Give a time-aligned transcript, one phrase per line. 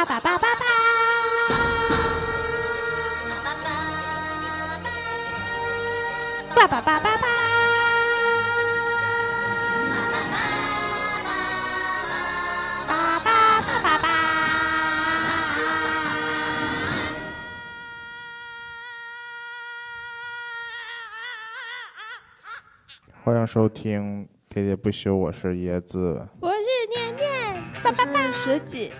[0.00, 0.64] 叭叭叭叭叭，
[6.56, 7.28] 叭叭叭叭叭。
[12.86, 14.08] 叭叭叭叭叭。
[23.22, 26.26] 欢迎收听《喋喋不休》，我是椰子。
[26.40, 26.56] 我是
[26.88, 28.02] 念念，我是
[28.42, 28.94] 学姐，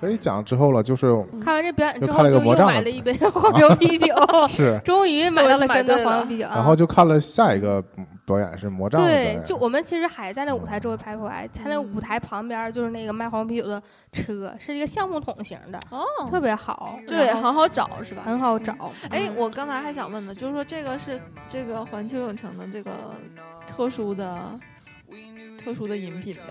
[0.00, 4.14] 可以讲之后了，就是看完这表演之后，就又看了个魔杖的买了一杯 黄牛啤酒，
[4.48, 6.44] 是，终于买到了真的黄牛啤酒。
[6.44, 13.80] 然后就看了下一个嗯表演是魔杖对就我们其实还在那舞台周围徘徊，他那舞台旁边就是那个卖黄啤酒的
[14.12, 18.22] 车，是一个橡木桶型的，哦，特别好，就也很好找是吧？
[18.26, 18.72] 很好找。
[19.10, 22.90] 哎，嗯我刚才还想问呢，就是说这个是这个环球影城的这个
[23.66, 24.58] 特殊的
[25.62, 26.42] 特殊的饮品呗？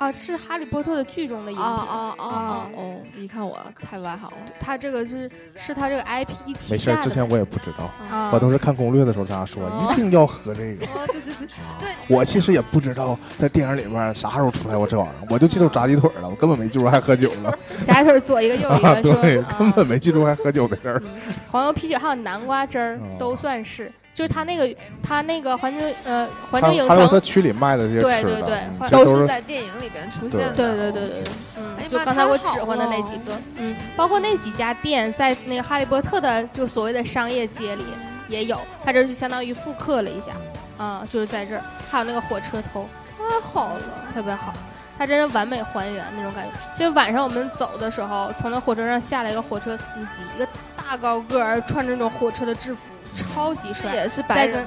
[0.00, 1.64] 啊，是哈利波特的剧中的饮品。
[1.64, 2.66] 啊啊啊啊！
[2.74, 4.36] 哦，你看我太外行了。
[4.58, 10.86] 他这个是是他这个 IP 旗没事儿，之前我也不知道，啊，我都是看攻略的时候他说哦一定要喝这个。
[10.86, 11.46] 哦，对对对
[11.80, 18.94] 对，我其实也不知道在电影里面啥时候出来过这玩意儿，我就记住炸鸡腿了，我根本没记住还喝酒了 炸鸡腿左一个右一啊！
[18.94, 21.02] 个，对，根本没记住还喝酒的事儿。
[21.04, 21.10] 嗯
[21.50, 30.52] 黄油啤酒还有南瓜汁儿哦都算是，就是它那个它那个环球呃环球影城还有他城，区里卖的这些吃的，对对对嗯都是是在电影里边出现的。
[30.52, 37.84] 对对对对对，嗯就刚才我指挥的那几个，嗯，包括那几家店在那个哈利波特的就所谓的商业街里
[38.28, 40.32] 也有，它这就相当于复刻了一下，
[40.76, 43.80] 啊，就是在这儿，还有那个火车头，太好了。
[44.12, 44.52] 特别好。
[44.98, 46.50] 它真是完美还原那种感觉。
[46.74, 52.80] 其实晚上我们走的时候，从那火车上下来一个火车司机，一个大高个儿，穿着那种火车的制服，
[53.14, 53.94] 超级帅。
[53.94, 54.64] 也是白人。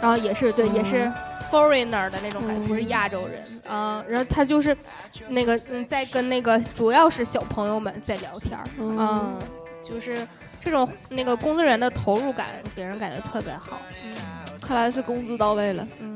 [0.00, 1.10] 然后也是对，嗯也是
[1.50, 4.76] foreigner 的那种感觉，嗯不是亚洲人啊、然后他就是
[5.28, 9.38] 那个嗯，在跟那个主要是小朋友们在聊天儿，嗯嗯，
[9.82, 10.26] 就是
[10.60, 12.46] 这种那个工作人员的投入感，
[12.76, 13.80] 给人感觉特别好，
[14.60, 15.86] 看来是工资到位了。
[15.98, 16.14] 嗯。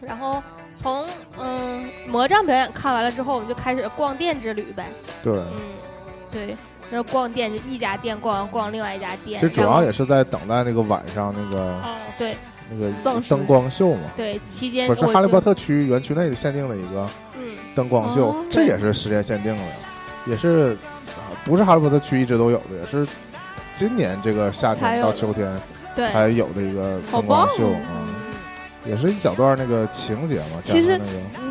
[0.00, 0.42] 然后
[0.74, 1.04] 从
[1.38, 4.86] 嗯魔杖表演看完了之后，我们就开始逛店之旅呗，
[5.22, 5.34] 对。
[5.34, 5.60] 嗯，
[6.32, 6.56] 对，
[6.90, 12.36] 然后逛店就一家店逛完逛另外一家店，其实主要也是在等待那个晚上那个哦对
[12.70, 12.90] 那个
[13.28, 19.62] 灯光秀嘛，对，期间不是哈利波特区园区内限定了一个嗯灯光秀哦，这也是时间限定的，
[20.26, 20.76] 也是
[21.08, 23.06] 啊不是哈利波特区一直都有的，也是
[23.74, 25.50] 今年这个夏天到秋天，
[25.94, 31.04] 才有的一个灯光秀，嗯，也是一小段那个情节嘛，其实那个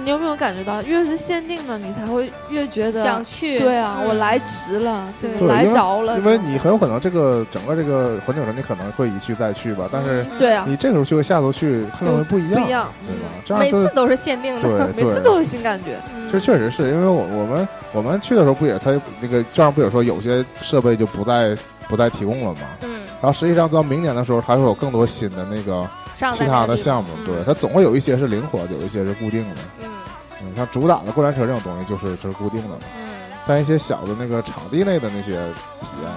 [0.07, 5.05] 你有没有感觉到，越是限定的，你才会越觉得想去，对啊，嗯我来值了，
[5.41, 13.41] 来着了，因为你很有可能这个整个这个环球城你可能会一去再去吧，但是嗯对啊，你这个时候去和下头去可能会不一样，不一样，对吧嗯？
[13.43, 21.53] 这样每次都是限定的，对对每次都是新感觉，嗯其实确实是因为我我们我们去的时候不也他那个券上不也说有些设备就不再
[21.89, 22.61] 不再提供了嘛？
[22.83, 25.85] 嗯，然后实际上到明年的时候，它会有更多新的那个
[26.17, 29.55] 上其他的项目，对，它总会有一些是灵活的，有一些是固定的。
[29.81, 29.89] 嗯
[30.41, 33.07] 嗯，像主打的过山车这种东西就是就是固定的嘛，嗯
[33.47, 35.31] 但一些小的那个场地内的那些
[35.79, 36.11] 体验，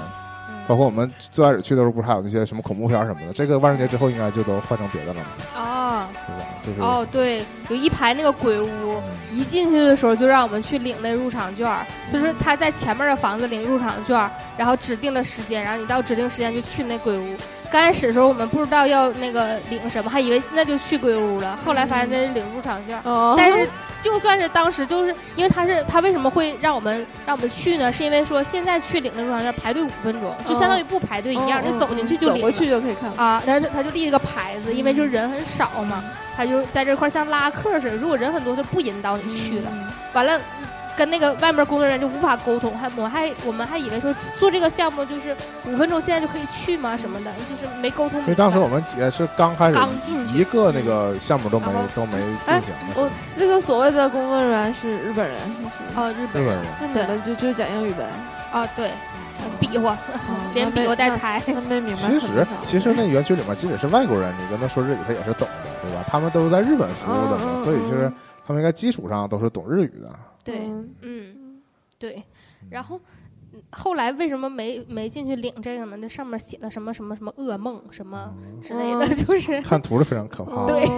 [0.48, 6.44] 嗯包括我们最开始去的时候不是还有那些什么恐怖片什么的，这个万圣节之后应该就都换成别的了嘛，哦对吧？
[6.66, 17.36] 就是哦，对，有一排那个鬼屋，嗯一进去的时候就让我们去领那入场券儿，就是他在前面的房子领入场券儿，然后指定的时间，然后你到指定时间就去那鬼屋。
[17.70, 23.00] 刚开始的时候我们不知道要那个领什么，还以为那就去鬼屋了，后来发现那是领入场券
[23.36, 23.68] 但是
[24.00, 27.92] 就算是当时，就是因为他是他为什么会让我们让我们去呢？
[27.92, 33.10] 是因为说现在去领的入场券排队五分钟，就相当于不排队一样，你走进去就领过去就可以看。
[33.16, 33.42] 啊。
[33.46, 36.02] 但是他就立了个牌子，因为就人很少嘛，
[36.36, 39.70] 他就在这块像拉客似的，如果人很多，就不引导你去了。
[39.70, 40.40] 嗯完了。
[41.00, 45.34] 跟那个外面工作人员就无法沟通，还我还我们还以为说做这个项目就是
[45.66, 48.20] 五分钟现在就可以去吗什么的，就是没沟通。
[48.20, 55.74] 因为当时我们也是刚开始刚进去一个那个项目都没都没进行的，我这个所谓的工作人员是日本人，是不是？
[55.98, 56.66] 哦，日本人日本人。
[56.82, 58.04] 那你们就就讲英语呗，
[58.52, 58.90] 啊，对，
[59.58, 59.96] 比划，
[60.28, 61.42] 哦 连比划带猜。
[61.46, 62.02] 那没明白。
[62.02, 66.04] 其实其实那园区里面，即使是外国人，你跟他说日语，他也是懂的，对吧？
[66.10, 68.12] 他们都是在日本服务的所以就是
[68.46, 70.10] 他们应该基础上都是懂日语的。
[70.44, 71.62] 对，嗯嗯，
[71.98, 72.22] 对。
[72.70, 73.19] 然后嗯
[73.72, 75.96] 后来为什么没没进去领这个呢？
[75.98, 80.74] 那上面写了什么什么什么噩梦什么之类的，嗯就是看图是非常可怕的。
[80.74, 80.88] 对。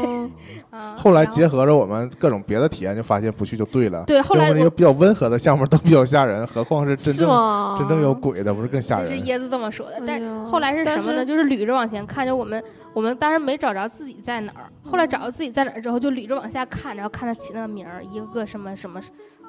[0.96, 4.04] 后来结合着我们各种别的体验，就发现不去就对了。
[4.06, 7.76] 对后来我因为一个比较温和的项目都比较吓人，何况是真是正吗？
[7.78, 9.08] 真正有鬼的，不是更吓人？
[9.10, 11.24] 那是椰子这么说的，但后来是什么呢？
[11.24, 12.62] 就是捋着往前看，就我们
[12.94, 18.98] 我们当时没找着自己在哪儿，后来找到自己在哪儿之后，就捋着往下看，然后看他起那个名儿，一个个什么什么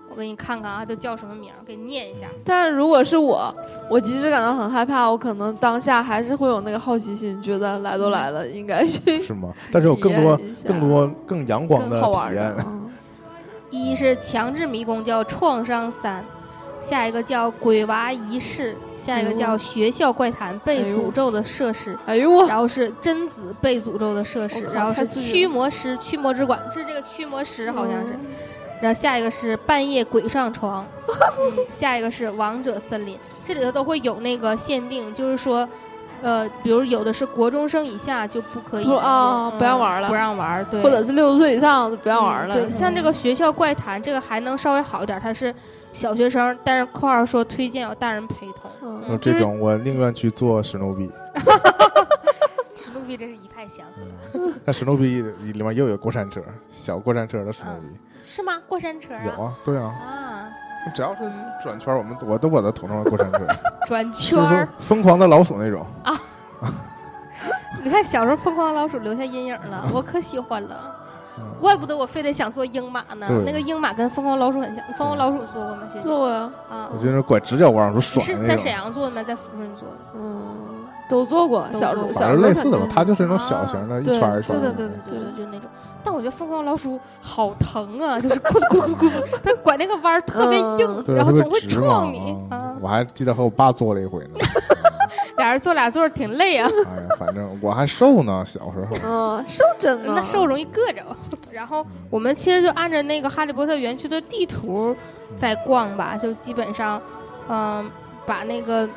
[0.09, 2.27] 我给你看看啊，都叫什么名儿，给你念一下。
[2.45, 3.53] 但如果是我，
[3.89, 9.51] 我即使感到很害怕，我可能当下还是会有那个好奇心，觉得来都来了，应该去 是吗？
[9.71, 12.53] 但是有更多更多更阳光的好玩体验。。
[12.65, 12.79] 嗯
[13.75, 16.21] 一是强制迷宫，叫创伤三；
[16.79, 21.97] 下一个叫鬼娃仪式；下一个叫学校怪谈被诅咒的设施。
[22.06, 28.13] 哎呦我，然后是贞子被诅咒的设施然后是驱魔师、驱魔之馆，是这个驱魔师好像是。
[28.13, 28.19] 嗯
[28.83, 30.85] 然后下一个是半夜鬼上床，
[31.39, 35.65] 嗯，下一个是王者森林，这里头都会有那个限定，就是说，
[36.21, 40.09] 呃，比如有的是国中生以下就不可以不啊嗯不让玩了。
[40.09, 42.56] 不让玩，对，或者是六十岁以上的不让玩了。
[42.56, 45.56] 嗯对，像这个学校怪谈，这个还能稍微好一点，它是
[45.94, 49.18] 小学生，但是括号说推荐有大人陪同。
[49.21, 51.09] 这种我宁愿去做史努比。
[52.75, 55.21] 史努比真是一派祥和那史努比
[55.53, 58.53] 里面又有过山车，小过山车的史努比是吗？
[58.67, 59.21] 过山车啊？
[59.25, 60.47] 有啊，对啊，啊，
[60.95, 61.31] 只要是
[61.61, 63.39] 转圈，我们我都把它统称为过山车，
[63.85, 64.69] 转圈就是儿。
[64.79, 66.13] 疯狂的老鼠那种啊。
[67.83, 70.95] 你看小时候疯狂老鼠留下阴影了，我可喜欢了。
[71.37, 73.27] 嗯怪不得我非得想做鹰马呢。
[73.43, 74.83] 那个鹰马跟疯狂老鼠很像。
[74.93, 75.81] 疯狂老鼠你做过吗？
[75.91, 78.71] 学姐做过，啊我，觉得拐直角弯儿，你爽是在沈。
[78.71, 79.23] 阳做的吗？
[79.23, 79.97] 在抚顺做的？
[80.15, 84.59] 嗯，都做过，小时候小反正时候类似的吧，它就是那种小型的，一圈儿一圈。
[84.59, 85.69] 对对对对对对，就那种。
[86.05, 92.35] 但我觉得疯狂老鼠好疼啊， 就是咕噜咕噜咕噜咕，它拐那个弯儿特别硬，然后总会撞你。
[92.81, 94.39] 我还记得和我爸坐了一回呢。
[95.38, 98.97] 俩人坐俩座儿挺累啊，哎呀，反正我还瘦呢，小时候。
[99.03, 101.03] 嗯，受真的那瘦容易硌着。
[101.51, 104.95] 然后我们其实就按照那个哈利波特园区的地图
[105.33, 107.01] 在逛吧，就基本上，
[107.49, 107.89] 嗯，
[108.25, 108.88] 把那个。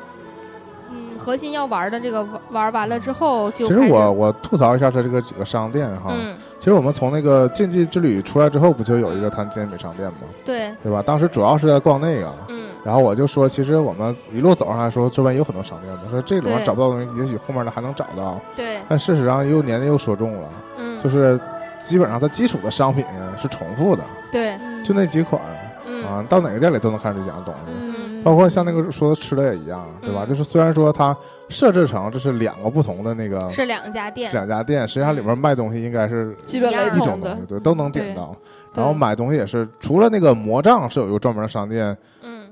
[1.17, 10.17] 嗯，核心要玩的这个玩玩完了之后，就其实我我吐槽一下它这个几个商店哈，嗯，其实我们从那个禁忌之旅出来之后，不就有一个谈健美商店吗？
[10.45, 11.01] 对，对吧？
[11.05, 18.39] 当时主要是在逛那个，嗯，然后我就说，其实我们一路走上来说，周边有很多商店我，说这里面找不到东西，也许后面的还能找到。
[18.55, 21.39] 对，但事实上又年年又说中了，嗯，就是
[21.81, 23.05] 基本上它基础的商品
[23.41, 25.41] 是重复的，对，嗯就那几款
[25.85, 27.71] 嗯啊，到哪个店里都能看出这几样东西。
[27.73, 27.95] 嗯，
[28.27, 30.25] 包括像那个说的吃的也一样，对吧？
[30.25, 31.15] 嗯就是虽然说它
[31.47, 38.35] 设置成这是两个不同的那个是两家店，两家店，实际上里面卖东西应该是基本雷一一同的种东西，，对，都能点到。
[38.73, 42.47] 对然后买东西也是，除了那个魔杖是有一个专门的商店，嗯，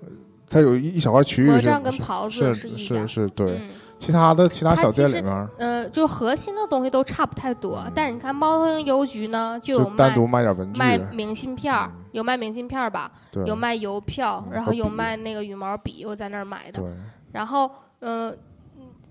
[0.49, 3.51] 它有一一小块区域是魔杖跟袍子是一家是，是，对。
[3.51, 3.61] 嗯
[3.97, 13.11] 其他的其他小店里面呃，就核心的东西都差不太多，但是你看猫头鹰邮局呢，就单独卖点文具，卖明信片儿嗯，有卖明信片儿吧，
[13.45, 16.83] 有卖邮票，然后有卖那个羽毛笔，我在那儿买的。
[17.31, 17.69] 然后，
[17.99, 18.33] 呃，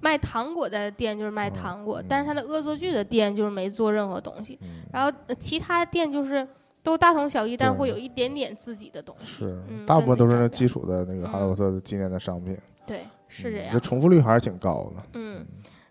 [0.01, 4.59] 卖糖果的店就是卖嗯糖果，嗯但是它的恶作剧的店就是没做任何东西。
[4.63, 6.47] 嗯然后呃其他店就是
[6.83, 9.27] 都大同小异，但是会有一点点自己的东西。
[9.27, 13.07] 是嗯大部分都是那基础的那个哈利波特纪念的商品，对，
[13.43, 13.81] 是这样嗯这。
[13.81, 15.03] 重复率还是挺高的。
[15.15, 15.45] 嗯，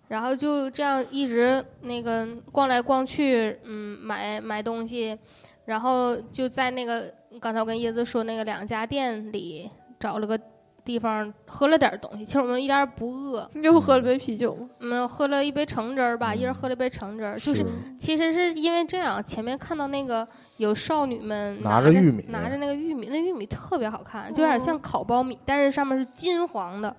[0.08, 5.18] 然后就这样一直那个逛来逛去，嗯，买买东西，
[5.66, 9.70] 然后就在那个刚才我跟椰子说那个两家店里
[10.00, 10.40] 找了个
[10.84, 12.26] 地方喝了点东西。
[12.26, 14.68] 其实我们一点也不饿，你就喝了杯啤酒吗？
[14.80, 17.40] 我们喝了一杯橙汁儿吧，一人喝了一杯橙汁儿。
[17.40, 17.66] 就是
[17.98, 20.28] 其实是因为这样，前面看到那个
[20.58, 26.96] 有少女们着拿着玉米拿着那个玉米，那玉米特别好看，就有点像烤苞米，但是上面是金黄的。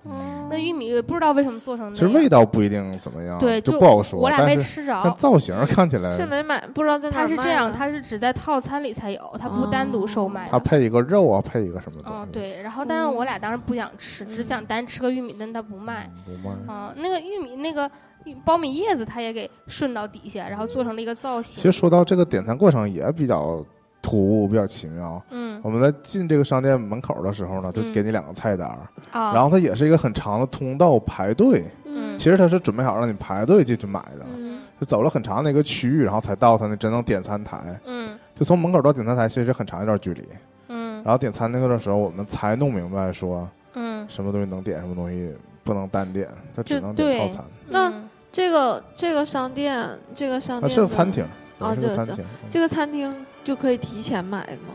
[0.49, 1.93] 那玉米不知道为什么做成那样。
[1.93, 4.19] 其实味道不一定怎么样，对，就不好说。
[4.19, 5.01] 我俩没吃着。
[5.03, 10.51] 但造型看起来是，没买，不知道在哪儿它是这样，它是只在套餐里才有，它不单独售卖的。
[10.51, 12.17] 它配一个肉啊，配一个什么东西？
[12.19, 12.61] 嗯，对。
[12.61, 16.09] 然后，但是我俩当时不想吃，只想单吃个玉米，但他不卖。
[16.27, 16.73] 嗯，不卖。
[16.73, 17.89] 啊，那个玉米那个
[18.23, 21.55] 玉苞米叶子，它也给顺到底下，然后做成了一个造型。
[21.55, 23.63] 其实说到这个点餐过程也比较
[24.01, 25.21] 突兀，比较奇妙。
[25.31, 31.63] 嗯我们在进这个商店门口的时候呢，就嗯给你两个菜单儿，啊，然后它也是一个很长的通道排队。
[31.85, 37.77] 嗯其实他是准备好让你排队进去买的，嗯就走了很长的一个区域，然后才到他那真正点餐台。
[37.85, 40.23] 嗯就从门口到点餐台其实是很长一段距离。
[40.69, 47.45] 嗯然后点餐那个的时候，我们才弄明白说嗯，什么东西能点，什么东西不能单点，它只能点套餐。
[47.67, 51.23] 那嗯这个这个商店，这个商啊，店的是个餐厅，
[51.59, 52.25] 啊这个是个餐厅。
[52.25, 54.73] 嗯这个餐厅就可以提前买吗？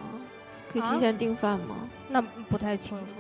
[0.73, 1.76] 可以啊提前订饭吗？
[2.09, 3.14] 那不太清楚。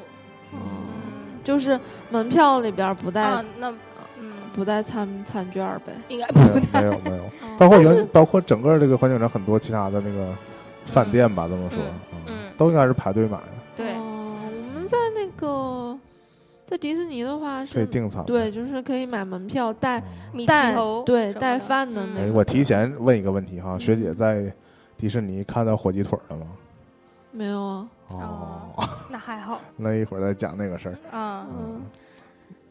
[0.52, 1.78] 嗯，嗯就是
[2.10, 3.70] 门票里边不带、啊，那
[4.18, 5.92] 嗯，不带餐餐券呗。
[6.08, 6.80] 应该没有不太。
[6.80, 10.32] 没有没有，嗯包括原包括整个这个环球影城很多其他的那个
[10.86, 11.78] 饭店吧，这么说，
[12.12, 13.38] 嗯嗯都应该是排队买
[15.40, 15.98] 个
[16.66, 18.24] 在迪士尼的话可以是，订餐。
[18.26, 20.04] 对，就是可以买门票带嗯
[20.34, 24.52] 米奇带头对带饭的嗯那个，哎我提前问一个问题哈，嗯学姐在
[24.96, 26.46] 迪士尼看到火鸡腿了吗？
[27.32, 27.88] 没有啊，
[28.76, 31.16] 哦，那还好 那一会儿再讲那个事儿。
[31.16, 31.82] 啊，嗯，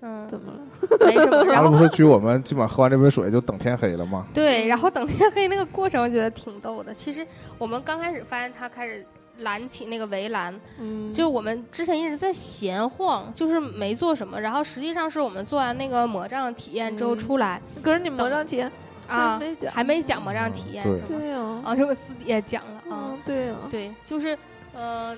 [0.01, 0.59] 嗯，怎么了？
[1.05, 1.37] 没什么。
[1.37, 4.25] 阿然后拉不是举我们基本上喝完这杯水就等天黑了吗？
[4.33, 6.93] 对，然后等天黑那个过程，我觉得挺逗的。
[6.93, 7.25] 其实
[7.57, 9.05] 我们刚开始发现他开始
[9.39, 14.39] 拦起那个围栏，嗯，就是我们之前一直在闲晃，就是没做什么。
[14.39, 17.17] 然后实际上是我们做完那个魔杖体验之后嗯。
[17.17, 18.71] 出来、可是你魔杖体验
[19.07, 21.29] 啊还，没讲，还没讲魔杖体验对。
[21.29, 23.11] 呀，啊，就我私底下讲了啊。
[23.11, 24.37] 嗯，对呀，对，就是
[24.73, 25.15] 呃，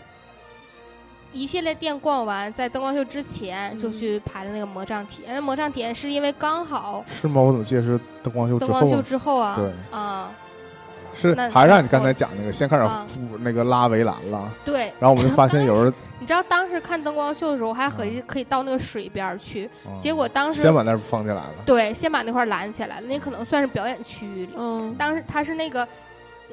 [1.34, 3.92] 一系列店逛完，在灯光秀之前就嗯。
[3.92, 5.34] 去排的那个魔杖体验。
[5.34, 7.42] 那魔杖体验是因为刚好是吗？
[7.42, 9.01] 我怎么记得是灯光秀灯光秀？
[9.01, 10.32] 之后啊，对，啊，
[11.15, 12.84] 是还是让你刚才讲那个，先开始
[13.39, 21.53] 那个拉围栏了，对，然后我们就发现有人你知道当时看灯光秀的时候，我还合计可以到那个水边去，嗯结果当时先把那儿放进来了。
[21.65, 24.53] 对，先把那块拦起来了，那可能算是表演区域里。
[24.56, 25.88] 嗯，当时它是那个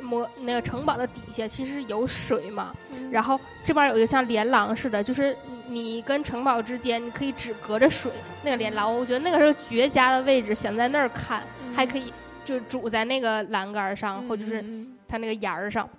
[0.01, 3.11] 魔那个城堡的底下其实有水嘛，嗯。
[3.11, 5.37] 然后这边有一个像连廊似的，就是
[5.67, 8.11] 你跟城堡之间你可以只隔着水
[8.43, 11.43] 那个连廊，我觉得那个是绝佳的位置，想在那儿看，
[11.75, 12.13] 还可以
[12.49, 15.87] 就拄在那个栏杆上，或者是嗯它那个沿儿上。
[15.93, 15.99] 嗯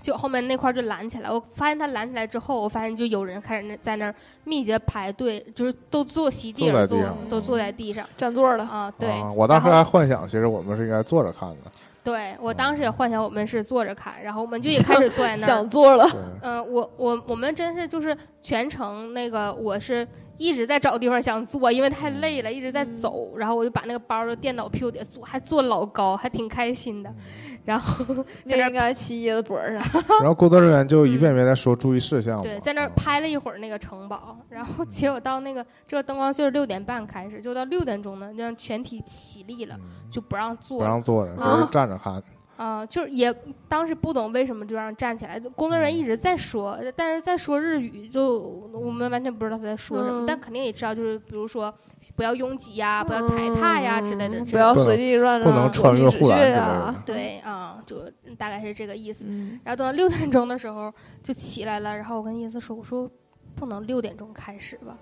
[0.00, 8.90] 就后面那块就拦起来，我发现它拦起来之后，我发现就有人开始那在那儿密集地排队，就是都坐席地而坐坐在地上，都坐在地上占座了，啊。
[8.98, 11.70] 对，啊我当时还幻想，其实我们是应该坐着看的。
[12.02, 15.68] 对我当时也幻想我们是坐着看，然后我们就也开始坐在那儿 想。
[15.68, 20.08] 坐了，对，嗯、我我我们真是就是全程那个我是
[20.40, 27.14] 一直在找地方想坐，因为太累了，一直在走，然后我就把那个包就电脑屁股底下坐，还坐老高，还挺开心的。
[27.62, 28.02] 然后
[28.48, 32.42] 在那儿那应该骑椰子脖儿上， 然后工作人员就一遍遍在说注意事项嘛。
[32.42, 40.88] 对，在那拍了一会儿那个城堡，然后结果到那个这个灯光秀是六点半开始，就到六点钟呢，让全体起立了，嗯就不让坐不了。
[40.88, 42.20] 让坐着，啊就是站着看。
[42.60, 43.34] 啊、就是也
[43.70, 51.74] 当时不懂为什么就让站起来，工作人员一直在说，但是在说日语，就我们完全不知道他在说什么，嗯但肯定也知道，就是比如说
[52.14, 57.02] 不要拥挤呀，不要踩踏呀之类的，不要随地乱不能让穿越护栏之类呀的。
[57.06, 58.04] 对 啊，就
[58.36, 59.24] 大概是这个意思。
[59.26, 63.10] 嗯，然后等到六点钟的时候就起来了，然后我跟叶子说，我说
[63.54, 64.96] 不能六点钟开始吧，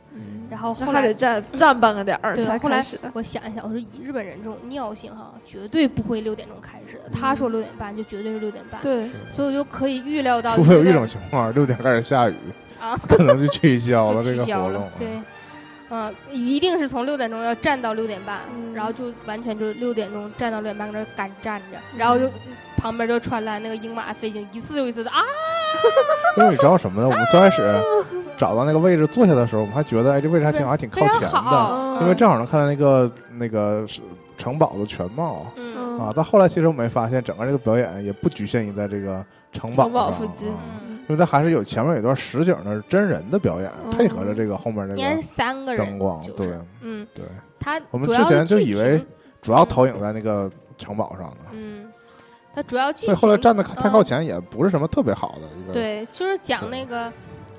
[0.50, 2.98] 然后后来还得站站半个点儿对后来才开始。
[3.12, 7.10] 我想一想，我说以日本人这种尿性哈，绝对不会六点钟开始的。
[7.12, 8.80] 他说六点半，就绝对是六点半。
[8.80, 12.34] 对，所以我就可以预料到，除非有一种情况，六点开始下雨，
[12.80, 14.90] 啊， 可能就取消了 就这个取消了活动。。
[14.98, 15.08] 对，
[15.90, 22.28] 嗯，一定是从六点钟要站到六点半，嗯然后就完全就六点钟站到六点半，搁那儿干站着，然后就
[22.78, 25.20] 旁边就传来那个鹰马飞行一次又一次的啊，
[26.38, 27.08] 因为你知道什么呢？
[27.08, 27.62] 我们最开始
[28.38, 33.84] 找到那个位置坐下的时候，我们还觉得哎，这位置还挺好，还挺靠前的，因为正好能看到那个那个
[34.38, 35.44] 城堡的全貌。
[35.56, 35.74] 嗯。
[35.76, 36.12] 嗯啊。
[36.14, 40.48] 到后来其实我们发现，整个这个表演也不局限于在这个城堡城堡附近。
[40.48, 40.58] 啊
[40.88, 43.90] 嗯，因为它还是有前面有一段实景的真人的表演，嗯。
[43.90, 46.34] 配合着这个后面这个三个人，灯光，就是。
[46.36, 46.58] 对。
[46.82, 47.24] 嗯，对。
[47.58, 49.04] 他我们之前就以为
[49.42, 51.90] 主要投影在那个城堡上的，嗯，
[52.58, 57.12] 他主要剧所以后来情站的太靠嗯前也不是什么特别好的一个对，就是讲那个大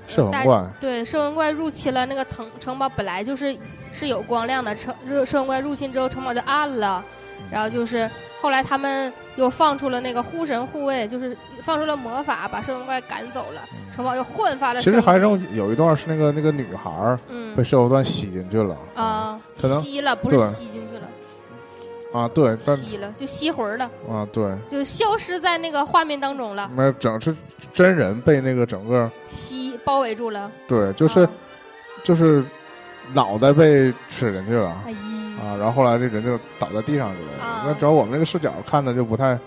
[0.06, 0.64] 摄魂怪。
[0.78, 3.56] 对，摄魂怪入侵了那个城城堡，本来就是
[3.90, 7.02] 是有光亮的，城摄摄魂怪入侵之后，城堡就暗了，
[7.50, 8.10] 然后就是
[8.42, 13.62] 后来他们又放出了那个护神护卫，就是放出了魔法，把摄魂怪赶走了，
[13.96, 21.08] 城堡又焕发了其实生机还是有一段是那个那个女孩儿嗯被摄魂怪吸进去了啊吸了，不是对吸进去了，
[22.12, 27.34] 啊，对，但吸了就吸魂了，啊对，就消失在那个画面当中了，没有整是
[27.72, 31.30] 真人被那个整个吸包围住了，对，就是啊
[32.02, 32.44] 就是
[33.12, 37.44] 脑袋被吃进去了啊，然后后来这人就倒在地上之类的。
[37.44, 39.38] 啊那主要我们这个视角看的就不太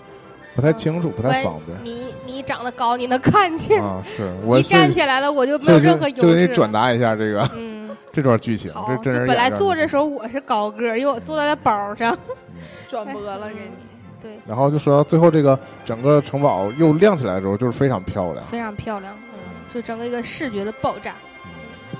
[0.54, 4.02] 不太啊清楚，不太方便你你长得高，你能看见，啊。
[4.16, 7.73] 是我站起来了我就没有任何优势就给你转达一下这个嗯。
[8.14, 12.16] 这段剧情，好，这真人就本来坐着时候我是高个，因为我坐在那包上。
[12.88, 13.70] 转播了给你。
[14.22, 18.42] 对，然后就说到最后这个整个城堡又亮起来的时候，就是非常漂亮。
[18.46, 21.14] 非常漂亮，嗯，就整个一个视觉的爆炸。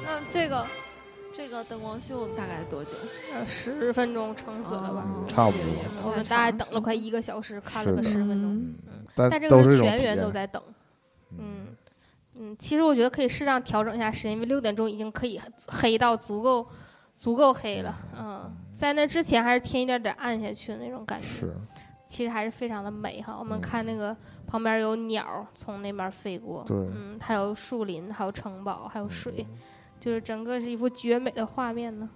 [0.04, 0.64] 那这个
[1.36, 2.92] 这个灯光秀大概多久？
[3.34, 5.04] 呃，十分钟撑死了吧？
[5.04, 5.66] 哦差不多
[6.04, 8.62] 我们大概等了快一个小时，看了个十分钟。
[9.14, 10.00] 但但这个是全。
[10.00, 10.62] 员都在等。
[11.36, 11.63] 嗯
[12.36, 16.66] 嗯，其实我觉得可以适当调整一下时间，因为六点钟已经可以黑到足够
[17.18, 17.94] 足够黑了。
[18.18, 21.26] 嗯，在那之前还是天一点点暗下去的那种感觉。
[21.26, 21.54] 是，
[22.06, 23.36] 其实还是非常的美哈。
[23.38, 29.46] 我们嗯看那个旁边有鸟从那边飞过，对嗯，还有树林，还有城堡，还有水，
[30.00, 32.08] 就是整个是一幅绝美的画面呢。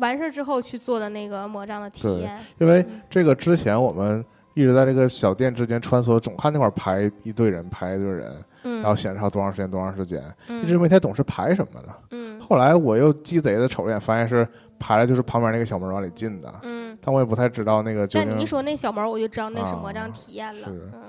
[0.00, 11.88] 完事儿之后去做的那个魔杖的体验，因为嗯这个之前我们一直在这个小店之间穿梭，总看那块儿排一队人，排一队人，嗯，然后显示它多长时间多长时间，嗯一直没太懂是排什么的。
[12.10, 14.46] 嗯后来我又鸡贼的瞅了眼，发现是
[14.78, 16.96] 排的就是旁边那个小门往里进的，嗯。
[17.00, 20.68] 但我也不太知道那个但你一说那小门，我就知道那是魔啊杖体验了。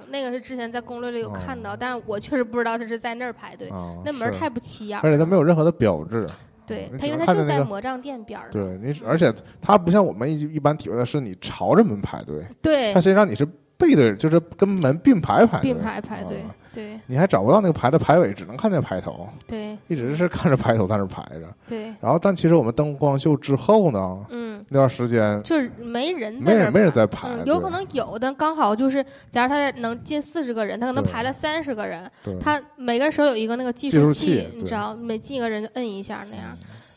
[0.09, 3.69] 那个是之前在攻略里有看到，哦但是我确实不知道它是在那儿排队。
[3.69, 6.25] 啊，那门太不起眼儿而且它没有任何的标志。
[6.67, 8.51] 对它，因为它就在魔杖店边儿上。
[8.51, 13.43] 对你，而且它不像我们一一般体会的是你朝着门排队，对它，实际上你是
[13.75, 16.53] 背对，就是跟门并排排队，并排排队啊。
[16.73, 16.99] 对。
[17.07, 19.77] 你还找不到那个排的排尾，只能看见排头，对。
[19.87, 21.41] 一直是看着排头在那儿排着。
[21.67, 32.35] 对，然后，但其实我们灯光秀之后呢，嗯，那段时间就是没人在那儿没人没人排在排嗯，有可能有，但刚好就是，假如他能进四十个人，他可能排了三十个人，对。
[32.39, 34.51] 他每个人手有一个那个计计数数器对。
[34.57, 36.45] 你知道，每进一个人就摁一下那样。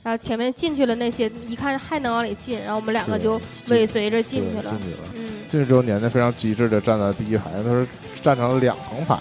[0.02, 4.62] 然后前面进去了那些，一看还能往里进，然后我们两个就尾随着进去了。
[4.62, 4.80] 进。
[4.80, 4.98] 去了。
[5.14, 5.28] 嗯。
[5.48, 7.86] 进去之后，年年非常机智的站在第一排，他是
[8.22, 9.16] 站成了两横排，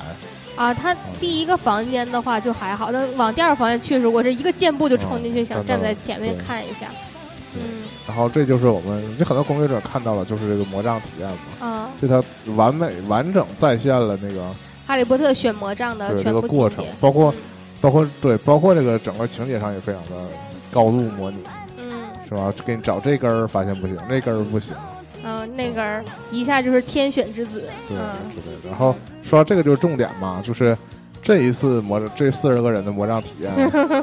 [0.62, 6.86] 啊，他第一个房间的话就还好，但往第二房间去的时候，我是一个箭步就冲进去，嗯想站在前面看一下。
[7.56, 7.62] 嗯。
[8.08, 12.24] 然后这就是我们这很多攻略者看到了，就是这个魔杖体验嘛，啊，就它
[12.56, 14.54] 完美完整再现了那个
[14.86, 17.34] 哈利波特选魔杖的全个过程包括
[17.80, 20.28] 包括对包括这个整个情节上也非常的
[20.72, 21.38] 高度模拟，
[21.78, 22.04] 嗯。
[22.30, 22.54] 是吧？
[22.64, 24.76] 给你找这根儿发现不行，那根儿不行，
[25.24, 27.98] 嗯，那根儿一下就是天选之子，对。
[28.70, 30.78] 然后说到这个就是重点嘛，就是
[31.22, 33.52] 这一次魔这四十个人的魔杖体验，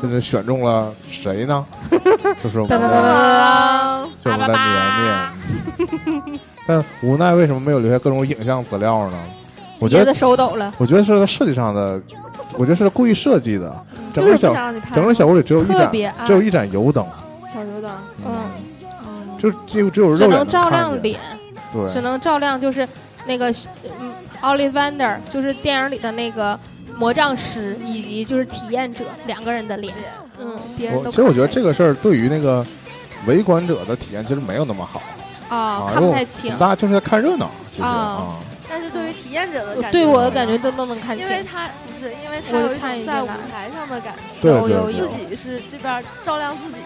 [0.01, 1.67] 就是选中了谁呢？
[2.43, 4.69] 就是我们的噔，就我们的年
[5.03, 6.41] 年。
[6.67, 9.19] 但无奈为什么没有留下各种影像资料呢？
[9.81, 12.01] 我觉得手抖了，我觉得是设计上的，
[12.57, 13.75] 我觉得是故意设计的。
[14.13, 14.53] 整个小
[14.95, 15.93] 整个小屋里只有一盏
[16.27, 17.07] 只有一盏油灯，
[17.53, 17.91] 小油灯，
[18.25, 18.41] 嗯，嗯，
[19.39, 21.19] 就几乎只有肉只能照亮脸，
[21.73, 21.93] 对。
[21.93, 22.87] 只，能照亮就是
[23.27, 23.51] 那个
[24.01, 26.59] 嗯，Ollivander，就是电影里的那个
[26.97, 29.95] 魔杖师以及就是体验者两个人的脸，
[30.39, 32.67] 嗯，别人都其实我觉得这个事儿对于那个
[33.27, 35.01] 围观者的体验其实没有那么好
[35.49, 37.89] 啊啊，看不太清，大家就是在看热闹，其实啊。
[37.89, 38.37] 啊，
[38.69, 44.71] 但是对于体验者的感觉，对我的感觉都都能看清因，为他不是，因为他有一种在舞台上的感觉，对对对。
[44.73, 44.91] 有。
[44.91, 46.77] 有有自己是这边照亮自己，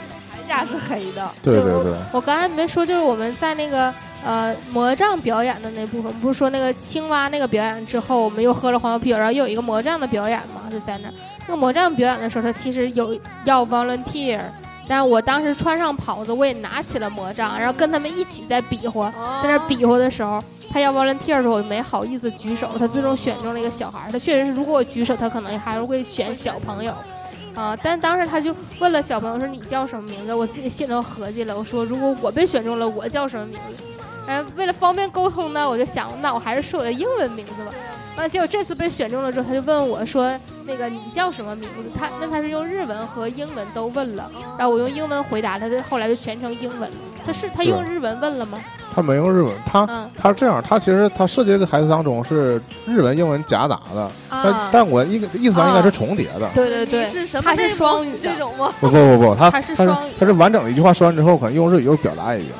[0.52, 3.92] 台下是黑的，就对对对，我刚才没说，就是我们在那个
[4.24, 11.08] 呃魔杖表演的那部分，不是说那个青蛙那个表演之后，我们又喝了黄油啤酒，然后又有一个魔杖的表演嘛，就在那。
[11.46, 14.40] 那个魔杖表演的时候，他其实有要 volunteer，
[14.86, 19.10] 但是我当时穿上袍子，我也拿起了魔杖，然后跟他们一起在比划，
[19.42, 24.08] 在那比划的时候，他要 volunteer 的时候，我没好意思举手，他最终选中了一个小孩。
[24.12, 26.94] 他确实是，如果我举手，他可能还是会选小朋友。
[27.54, 33.82] 啊、但当时他就问了小朋友说：“你叫什么名字？”我自己心里头合计了，我说：“如果我被选中了，我叫什么名字？”
[34.26, 37.72] 然后为了方便沟通呢，我就想，那我还是说我的英文名字吧。
[38.16, 46.90] 完了，结果这次被选中了之后，他就问我说：“那个你叫什么名字？”他那他是用日文和英文都问了，然后我用英文回答他，他后来就全程英文。
[47.24, 48.58] 他是他用日文问了吗？
[48.94, 56.48] 他没用日文，他嗯他是这样，他其实他设计这个台词当中是日文、英文夹杂的，但啊，但我意意思上应该是重叠的。
[56.54, 58.72] 对对对，是什么他是双语这种吗？
[58.80, 62.52] 不不不不，他他是他双语他是完整的一句话说完之后，可能用日语又表达一遍，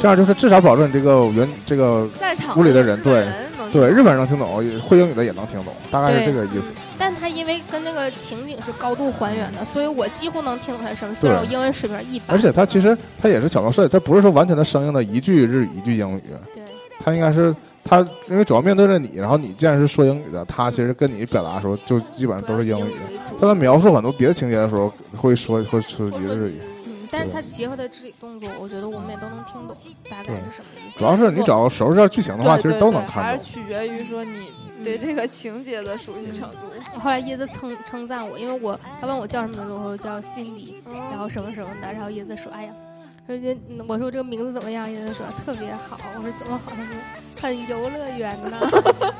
[0.00, 2.08] 这样就是至少保证你这个原这个
[2.56, 3.26] 屋里的人对
[3.72, 6.72] 对日本人能听懂，会英语的也能听懂，大概是这个意思。
[6.98, 12.36] 但他因为跟那个情景是高度还原的，所以我几乎能听懂他声，虽然我对英文水平一般。
[12.36, 16.22] 而且他其实他也是巧妙设计，他不是说完全的生硬的一句日语一句英语，
[16.54, 16.62] 对
[17.04, 17.54] 他应该是
[17.84, 22.92] 他因为主要面对着你，然后你既然是说英语的，他其实跟你表达的时候就基本上都是英语。
[23.40, 26.69] 他在描述很多别的情节的时候会说会说一个日语，嗯，
[27.10, 29.76] 但是他结合的肢体动作，我觉得我们也都能听懂
[30.08, 30.98] 大概是什么意思。
[30.98, 33.44] 主要是你只要熟悉这剧情的话，其实都能看懂。
[33.44, 34.48] 是取决于说你
[34.84, 36.58] 对这个情节的熟悉程度。
[36.98, 40.74] 后来椰子称称赞我，因为我他问我叫什么名字，我说叫 Cindy，
[41.10, 42.72] 然后什么什么的，然后椰子说，哎呀。
[43.26, 44.88] 说这，嗯我说这个名字怎么样？
[44.88, 45.98] 椰子说特别好。
[46.16, 46.72] 我说怎么好？
[46.74, 46.94] 他说
[47.40, 48.58] 很游乐园呢。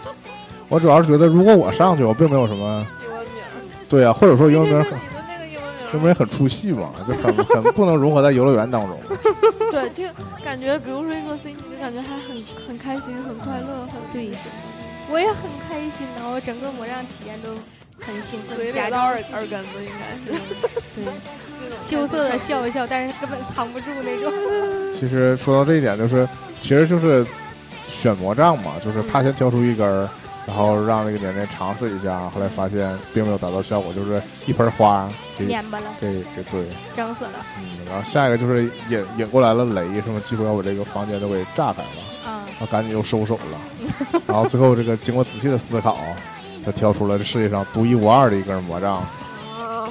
[0.69, 3.29] 我主要是觉得，如果我上去，我并没有什么英文名，
[3.89, 4.87] 对啊，或者说英文名
[5.91, 8.99] 很你的那个英文名儿，英文名很出戏嘛，就很很不能融合在游乐园当中。
[9.71, 14.31] 对，这个感觉，比如说一说 C，就感觉还很很开心、很快乐、很对
[15.11, 17.51] 我也很开心的，我整个魔杖体验都
[17.99, 20.39] 很兴奋，假嘴咧到装耳耳根子，应该是
[20.95, 21.05] 对
[21.81, 24.33] 羞涩的笑一笑，但是根本藏不住那种。
[24.99, 26.29] 其实说到这一点，就是
[26.63, 27.27] 其实就是
[27.89, 30.09] 选魔杖嘛，就是他先挑出一根儿，
[30.51, 35.09] 然后让那个年年尝试一下，后来发现并没有达到效果，就是一盆花
[35.39, 41.89] 给蔫巴了，给给对，整死了嗯，然后下一个就是引引过来了雷，什么几乎要把这个房间都给炸开了。
[42.27, 42.45] 啊！
[42.45, 44.21] 然后赶紧又收手了。
[44.27, 45.97] 然后最后这个经过仔细的思考，
[46.65, 49.07] 他挑出了这世界上独一无二的一根魔杖，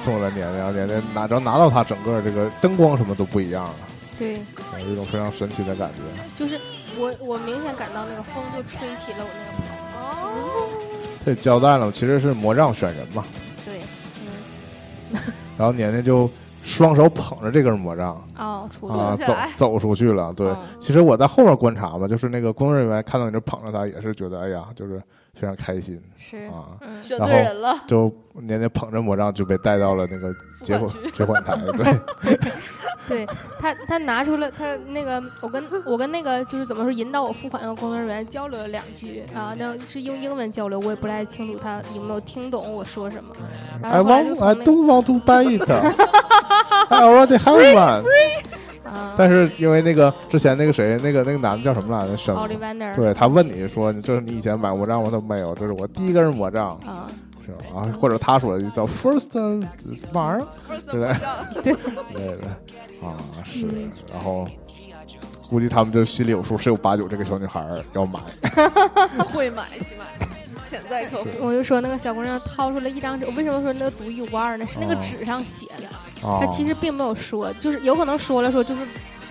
[0.04, 3.74] 送给了年年，然后年年拿着拿到它，整个这个灯光什么都不一样了，
[4.18, 4.34] 对，
[4.84, 6.28] 有一种非常神奇的感觉。
[6.38, 6.60] 就是
[6.98, 9.79] 我我明显感到那个风就吹起了我那个
[11.24, 13.24] 这交代了，其实是魔杖选人嘛。
[13.64, 13.80] 对，
[15.12, 15.18] 嗯
[15.58, 16.28] 然后年年就
[16.62, 20.32] 双手捧着这根魔杖哦，出去啊，走走出去了。
[20.32, 25.00] 对，嗯其实我在后面观察嘛，就是那个工作人员看到你这捧着他，也是觉得哎呀，就是
[25.40, 26.76] 非常开心是，啊。
[26.82, 32.38] 嗯，选对人了，就年年捧着魔杖就被带到了那个 结婚结婚台，对，
[33.08, 33.26] 对
[33.58, 43.30] 他他拿出了他那个，我跟我跟那个就是怎么说引导我付款的工作人员交流了两句啊，那是用英文交流，我也不太清楚他有没有听懂我说什么。
[43.82, 45.70] 然 I want, 从 I 那 don't want to buy it.
[46.90, 48.04] I already have one.
[48.84, 52.94] 啊但是因为那个之前那个谁，那个那个男的叫什么来着？
[52.96, 55.04] 对他问你说，这是你以前买魔杖吗？
[55.06, 57.06] 他说没有，这是我第一根魔杖，啊，
[57.44, 57.80] 是吧？
[57.80, 59.66] 啊，或者他说的叫 first
[60.12, 60.40] 玩儿？
[60.66, 61.62] 不是怎么着？
[61.62, 62.48] 之类的
[63.02, 63.66] 啊，是，
[64.12, 64.46] 然后
[65.48, 68.20] 估计他们就心里有数，十有八九这个小女孩要买，
[69.32, 70.04] 会买，起码
[70.68, 71.28] 潜在客户。
[71.40, 74.66] 我就说那个小姑娘掏出来一张纸，我为什么说那个独一无二呢？
[74.66, 78.86] 是那个哦纸上写的，啊他，其实并没有说，就是有可能说了说就是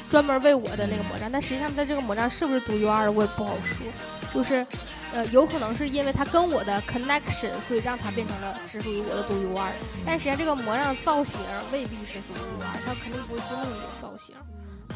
[0.10, 3.86] 专门为我的那个魔杖，但实际上他这个魔杖是不是独一无二的，我也不好说。
[4.34, 4.66] 就是，
[5.12, 9.72] 呃，有可能是因为他跟我的 connection，所以让他变成了只属于我的独一无二。
[10.06, 11.40] 但实际上这个魔杖造型
[11.72, 14.36] 未必是独一无二，它肯定不会是那种造型。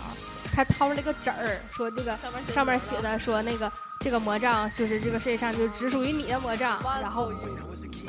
[0.04, 0.12] 啊，
[0.54, 2.18] 他掏出来个纸儿，说这个
[2.54, 7.32] 上面写的说那个这个魔杖就是这个世界上就只属于你的魔杖，然后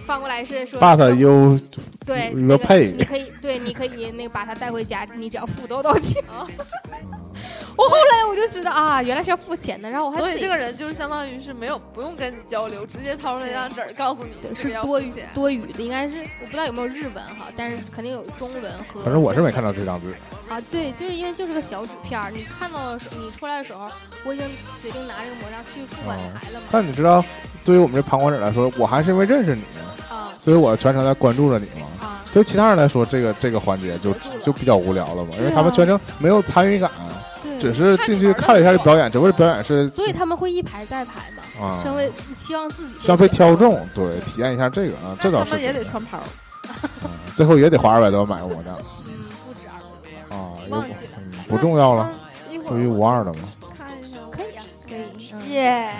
[0.06, 1.58] 翻过来是说 but you
[2.04, 6.22] 对那个你可以对，你可以那个把它带回家，你只要付多少多钱。
[6.24, 6.44] 啊
[7.76, 19.00] 我后来我就知道啊，原来是要付钱的，然后我还所以这个人就是相当于是没有不用跟你交流，直接掏出来一张纸儿告诉你是多余多余的，应该是我不知道有没有日文哈，但是肯定有中文和。
[19.02, 20.14] 反正我是没看到这张纸。
[20.48, 23.90] 啊，对，就是因为就是个小纸片儿，你看到的时候，你出来的时候，
[24.24, 24.46] 我已经
[24.82, 26.66] 决定拿这个魔杖去付款台了嘛。
[26.70, 27.24] 但你知道，
[27.64, 29.62] 对于我们这旁观者来说，我还是因为认识你，
[30.08, 31.86] 啊所以我全程在关注着你嘛。
[32.00, 36.90] 啊，对于其他人来说，这个这个环节就就比较无聊了嘛，因为他们全程没有参与感，
[37.42, 46.18] 对，只是进去看了一下这表演，整个表演是所以他们会一排再排嘛，啊是为希望自己像被挑中，对，体验一下这个啊，这倒是那他们也得穿袍，
[47.04, 48.76] 嗯最后也得花二百多买个魔杖
[51.54, 52.12] 不重要了，
[52.48, 53.40] 那一会独一无二的嘛，
[53.76, 55.90] 看一下，可以啊，可以，嗯，耶！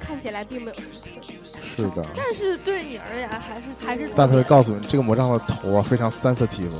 [0.00, 1.36] 看起来并没有什么特别。
[1.76, 2.02] 是的。
[2.16, 6.72] 但是对你而言还是还是但他会告诉你，这个魔杖的头啊非常 sensitive，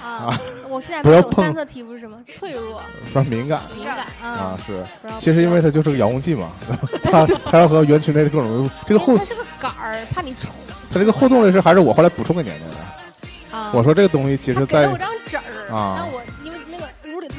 [0.00, 4.84] 啊，我现在不要碰懂三色题不是什么脆弱、非常敏感敏感啊啊。，是。
[5.18, 6.48] 其实因为它就是个遥控器嘛，
[7.10, 10.48] 它它要和园区内的各种这个互因为它是个杆儿，怕你冲
[10.92, 13.56] 它这个互动的是还是我后来补充给年年的。
[13.56, 13.72] 啊。
[13.74, 16.22] 我说这个东西其实在给我张纸儿，啊那我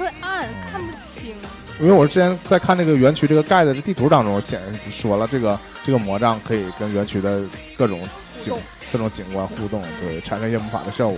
[0.02, 1.36] 因为那个屋里特别暗，看不清。
[1.80, 4.62] 因为我之前在看这个园区这个盖的地图当中显
[4.92, 7.42] 说了，这个这个魔杖可以跟园区的
[7.78, 8.00] 各种
[8.40, 8.54] 景
[8.92, 11.18] 各种景观互动，对，产生一些魔法的效果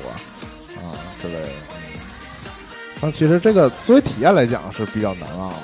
[0.77, 1.47] 啊之类的。
[1.75, 2.51] 嗯，
[3.01, 5.55] 但其实这个作为体验来讲是比较难忘的，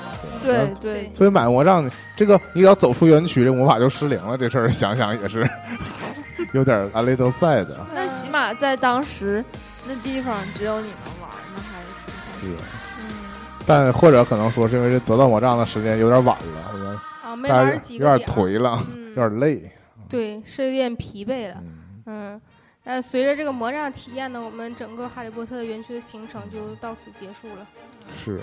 [0.42, 4.36] 对对对，所以买魔杖，这个你要走出园区，这魔法就失灵了。
[4.36, 5.48] 这事儿想想也是
[6.52, 7.66] 有点 a little sad。
[7.94, 9.42] 但起码在当时
[9.86, 11.86] 那地方只有你能玩儿，那还是
[13.70, 19.70] 但或者可能说是因为这得到魔杖的时间有点晚了，是吧啊，没玩有有点几个点儿，颓了，嗯，有点累。
[20.08, 21.56] 对，是有点疲惫了。
[21.60, 21.70] 嗯，
[22.06, 22.40] 嗯，
[22.82, 27.66] 呃，随着这个魔杖体验呢，我们整个哈利波特园区的行程就到此结束了。
[28.24, 28.40] 是。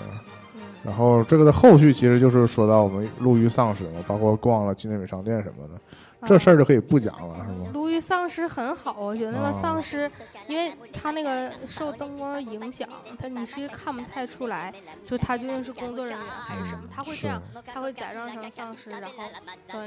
[0.54, 5.80] 嗯，然后这个的后续其实就是说到我们路遇丧尸嘛，包括逛了纪念品商店什么的，
[6.28, 6.58] 这事儿。
[6.58, 7.66] 就可以不讲了，是吗？
[7.72, 10.10] 鲈鱼丧尸很好，我觉得那个啊丧尸，
[10.48, 19.08] 因为它那个受灯光的影响，它你是看不太出来，就是他究竟是工作人员还是什么，他会这样，他会假装成丧尸，然后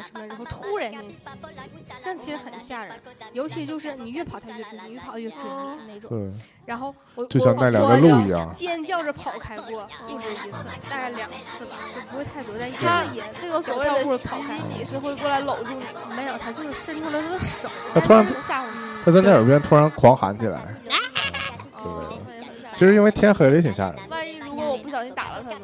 [0.02, 1.32] 什么，然后突然间袭击，
[2.00, 2.98] 这样其实很吓人，
[3.34, 6.10] 尤其就是你越跑他越追你，越跑越追你那种。
[6.10, 6.32] 对，
[6.66, 8.50] 然后我就像我那两个我鹿一样。
[8.54, 15.84] 尖叫着跑开过不止一次，大概两次吧，就不会太多，但一他次也这个所谓的袭击跑开你是会过来搂住你，
[16.16, 18.72] 没有，他就是伸出了他的手，他突然吓唬你。
[19.04, 20.60] 他在那耳边突然狂喊起来，
[22.74, 24.02] 其实因为天黑了也挺吓人的。
[24.10, 25.52] 万一如果我不小心打了他？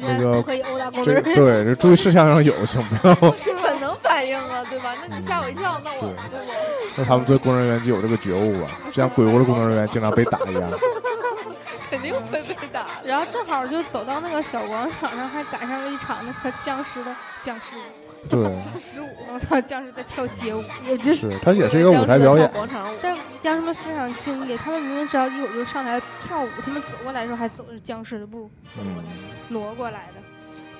[0.00, 1.34] 那个可以殴打工作人员。
[1.34, 3.14] 对这注意事项上有，请不要。
[3.36, 4.94] 是本能反应啊，对吧？
[5.08, 6.52] 那你吓我一跳，那我对对不？
[6.96, 10.70] 那他们对工作人员就有这个觉悟吧，就像鬼屋的工作人员经常被打一样。
[11.90, 12.86] 肯定会被打。
[13.02, 17.10] 然后正好就走到那个小广场上，还赶上了一场那个僵尸的
[17.42, 17.80] 僵尸舞，
[18.28, 18.38] 对，
[18.78, 22.50] 十五，我操，僵尸在跳街舞，也就是它也是一个舞台表演。
[22.52, 29.08] 广场舞，但是僵尸们非常敬业，他们明明知道一会儿就上台跳舞，他们走过来的时候还走着僵尸的步走过来，
[29.48, 30.20] 挪过来的，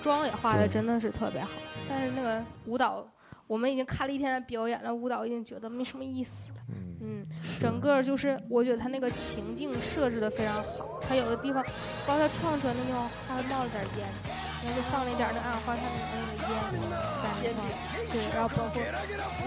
[0.02, 1.50] 妆也化的真的是特别好。
[1.88, 3.06] 但是那个舞蹈，
[3.46, 6.56] 我们已经看了一天的表演了，舞蹈已经觉得没什么意思了。
[6.68, 7.26] 嗯，嗯，
[7.58, 11.62] 整个就是我觉得他那个情境设置的非常好，他有的地方
[12.06, 14.06] 包括他创出来那地方还冒了点烟，
[14.60, 16.90] 然后就放了一点那二氧化碳的那个烟在那
[17.20, 17.38] 块儿，
[18.10, 18.82] 对，然后包括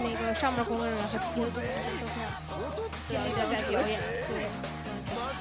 [0.02, 2.32] 那个上面工作人员和底下的工作人员都非常
[3.06, 4.48] 尽力的在表演，对，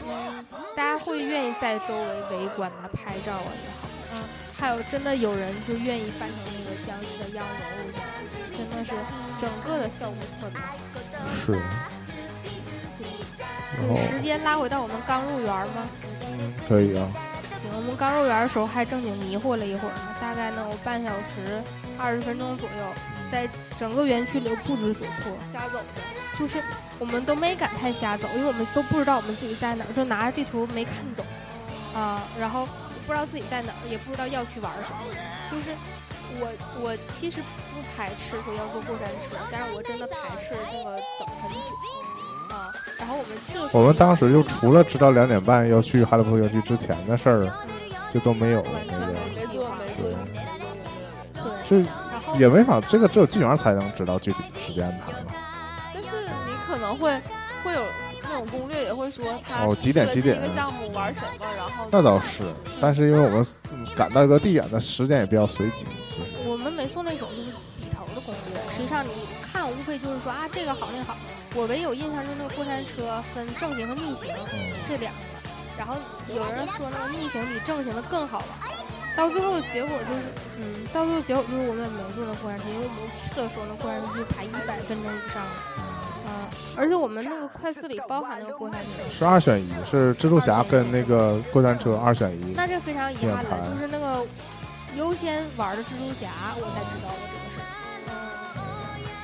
[0.06, 4.24] 嗯，大家会愿意在周围围观啊、拍照啊也好，嗯，
[4.60, 7.56] 还有真的有人就愿意扮成那个僵尸的样子
[8.58, 8.92] 真的是
[9.40, 10.76] 整个的效果特别好。
[11.46, 11.56] 是。
[14.10, 15.88] 时间拉回到我们刚入园吗？
[16.24, 17.08] 嗯，可以啊。
[17.82, 21.62] 行，我们刚入园的时候还正经迷糊了一会儿呢，大概能有半小时、
[21.98, 22.86] 二十分钟左右，
[23.32, 25.86] 在整个园区里不知所措，瞎走的。
[26.38, 26.64] 就是
[26.98, 31.26] 我们都没敢太瞎走，因为我们都不知道我们自己在哪儿，就拿着地图没看懂
[31.94, 32.66] 啊、然后
[33.06, 34.98] 不知道自己在哪儿，也不知道要去玩什么。
[35.52, 35.76] 就是
[36.40, 36.48] 我
[36.80, 41.76] 我其实不排斥说要坐过山车，但是我真的排斥那个等很久
[42.52, 47.52] 啊、然后我们去我们当时就除了知道两点半要去哈利波特园区之前的事儿，
[48.14, 50.04] 就都没有了那个，没没计划做没做
[51.70, 55.32] 对对，这也没法，这个只有进园才能知道具体的时间安排嘛。
[55.94, 56.10] 但是
[56.46, 57.20] 你可能会
[57.64, 57.82] 会有
[58.24, 62.44] 那种攻略也会说他哦几点几点这个项目玩什么，然后那倒是，
[62.80, 66.22] 但是因为我们嗯赶到一个地点的时间也比较随机，其实。
[66.46, 69.10] 我们没做那种就是笔头的攻略，实际上你
[69.82, 71.18] 看无非就是说啊这个好那个好。
[71.56, 75.20] 我唯有印象就是那个过山车分正行和逆行嗯，这两个，
[75.78, 75.96] 然后
[76.30, 78.72] 有人说那个逆行比正行的更好玩。
[79.18, 80.22] 到最后结果就是，
[80.58, 85.52] 嗯，到最后结果就是我们也没坐那过山车，因为我们去的时候那过山车就排一百分钟以上了，
[86.28, 92.54] 嗯、而且我们那个快四里包含那个过山车，是二选一，是蜘蛛侠跟那个过山车二选一。
[92.56, 94.26] 那这非常遗憾了，就是那个
[94.96, 97.51] 优先玩的蜘蛛侠，我才知道的这个事儿。
[97.51, 97.51] 嗯，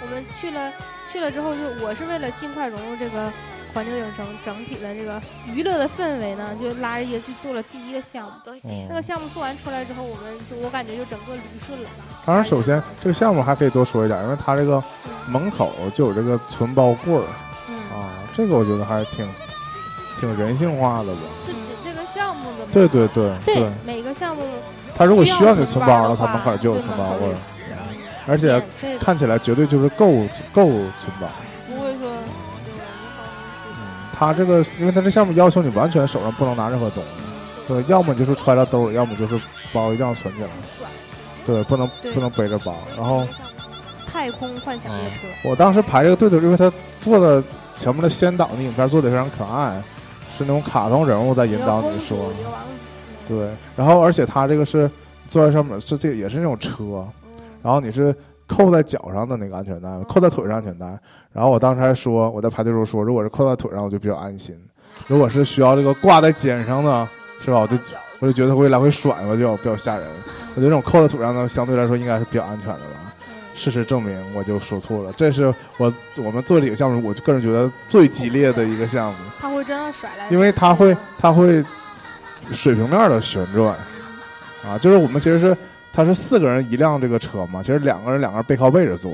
[0.08, 0.72] 我们去了
[1.12, 3.32] 去了之后，就是我是为了尽快融入这个
[3.74, 5.22] 环球影城整体的这个
[5.54, 8.32] 娱乐的氛围呢，就拉着爷去做了第一个项目。
[8.46, 11.90] 那个嗯，项目做完出来之后，我们就我感觉就整个捋顺了。
[12.26, 17.24] 当然，首先这个项目还可以多说一点，因为它这个嗯门口就有这个存包柜儿
[17.68, 19.28] 嗯，啊，这个我觉得还挺
[20.20, 21.20] 挺人性化的吧。
[21.46, 22.72] 是指这个项目的吗？
[22.72, 24.44] 对对对对，每个项目
[24.96, 27.36] 他如果需要你存存包了，的话门口就有存包柜儿
[28.28, 28.62] 而且
[29.00, 30.08] 看起来绝对就是够
[30.54, 31.28] 够存包。
[31.68, 33.26] 不会说有人一方
[34.18, 37.10] 它这个，因为他这项目要求你完全手上不能拿任何东西，
[37.68, 39.40] 对，要么就是揣到兜里，要么就是
[39.72, 40.50] 包一定要存起来，
[41.46, 42.76] 对，不能不能背着包。
[42.98, 43.28] 然后
[44.12, 47.44] 太空幻想列车，我当时排这个队的时候，因为他做的
[47.78, 49.80] 前面的先导的影片做的非常可爱，
[50.38, 52.18] 是那种卡通人物在引导你说，
[53.28, 53.50] 对。
[53.76, 54.90] 然后而且他这个是
[55.30, 57.06] 坐在上面，是这个也是那种车，
[57.68, 58.16] 然后你是
[58.48, 60.86] 扣在脚上的那个安全带，扣在腿上安全带。
[61.34, 64.56] 然后我当时还说，我在排队的时候说，如果是扣在腿上，我就比较安心；
[65.06, 67.06] 如果是需要这个挂在肩上的，
[67.44, 67.60] 是吧？
[67.60, 67.76] 我就
[68.22, 70.08] 我就觉得会来回甩，我就比较吓人。
[70.56, 73.14] 我觉得这种扣在腿上的，相对来说应该是比较安全的吧。
[73.54, 75.12] 事实证明，我就说错了。
[75.18, 81.62] 这是我我们做这个项目，我就个人觉得最激烈的一个项目，他会真的甩来，因为它会它会
[82.50, 83.76] 水平面的旋转，
[84.66, 85.58] 啊，就是我们其实是
[85.92, 89.12] 它是四个人一辆这个车嘛，其实两个人两个人背靠背着坐，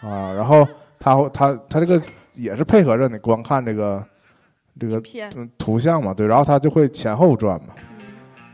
[0.00, 0.66] 啊，然后
[0.98, 2.00] 它会它它这个
[2.34, 4.02] 也是配合着你观看这个
[4.80, 5.02] 这个
[5.58, 7.74] 图像嘛，对，然后它就会前后转嘛，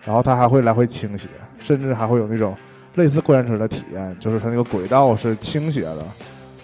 [0.05, 1.29] 然后它还会来回倾斜，
[1.61, 2.57] 甚至还会有那种
[2.95, 6.03] 类似过山车的体验，就是它那个轨道是倾斜的，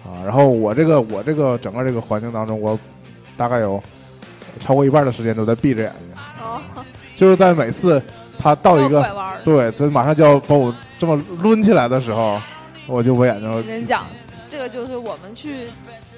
[0.05, 2.79] 啊，然后我这个我这个整个这个环境当中，我
[3.37, 3.81] 大概有
[4.59, 6.61] 超过一半的时间都在闭着眼睛，哦，
[7.14, 8.03] 就是在每次
[8.38, 9.05] 它到一个。
[9.44, 12.40] 对，他马上就要把我这么抡起来的时候，
[12.87, 14.05] 我就我眼睛我跟你讲，
[14.48, 15.68] 这个就是我们去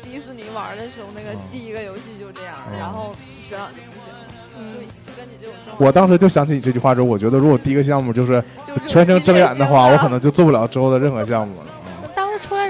[0.03, 3.15] 迪士尼玩的时候，那个嗯第一个游戏就这样，嗯然后
[3.49, 8.43] 学长就不行了，就嗯，就跟你这种我当时就想起你这句话之后，我觉得如果第一个项目就是
[8.87, 10.11] 全程睁眼的话，我可。
[10.11, 11.67] 能就做不了之后的任何项目了。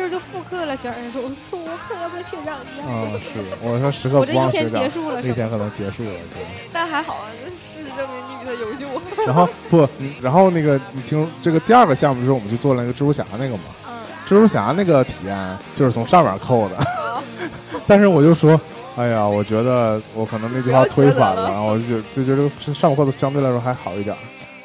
[0.02, 5.28] 啊当时出来的时候就复刻了学长说，我说我可要跟学长一样，啊， 是，我说时刻不我这一天忘学长结，束了，是吧？
[5.28, 6.10] 那天可能结束了。
[6.32, 6.42] 对。
[6.72, 9.00] 但还好啊，事实证明你比他优秀。
[9.26, 9.88] 然后不，
[10.22, 17.22] 然后那个你听这个第二个项目就是我们去做了那个蜘蛛侠那个嘛，嗯，蜘蛛侠那个体验就是从上面扣的，啊
[17.86, 18.58] 但是我就说，
[18.96, 24.16] 哎呀，我觉得我可能那句话推反了，我就就觉得这上课的相对来说还好一点。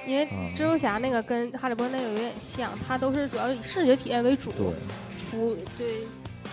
[0.08, 4.68] 因为嗯蜘蛛侠那个跟哈利波特那个有点像，它都是主要以视觉体验为主，对，
[5.36, 5.86] 服对，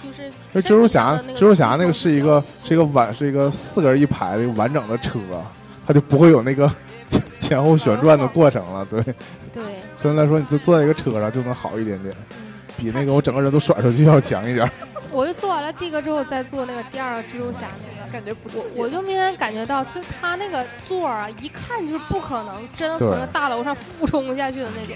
[0.02, 5.18] 就是那蜘蛛侠，蜘蛛侠那个是一个是一个完是一个四个人一排的一个完整的车，
[5.86, 6.70] 它就不会有那个
[7.40, 8.84] 前后旋转的过程了。
[8.90, 9.02] 对，
[9.52, 9.62] 对，
[9.96, 14.68] 相对来说，你就坐在一个车上就能好一点点，嗯，比那个我整个人都甩出去要强一点。
[15.10, 18.02] 我就做完了第一个之后，再做那个第二个蜘蛛侠那个。
[18.12, 24.94] 感觉不我我就明显感觉到，就他那个座儿啊，一看就是不可能真的从那个大楼上俯冲下去的那种，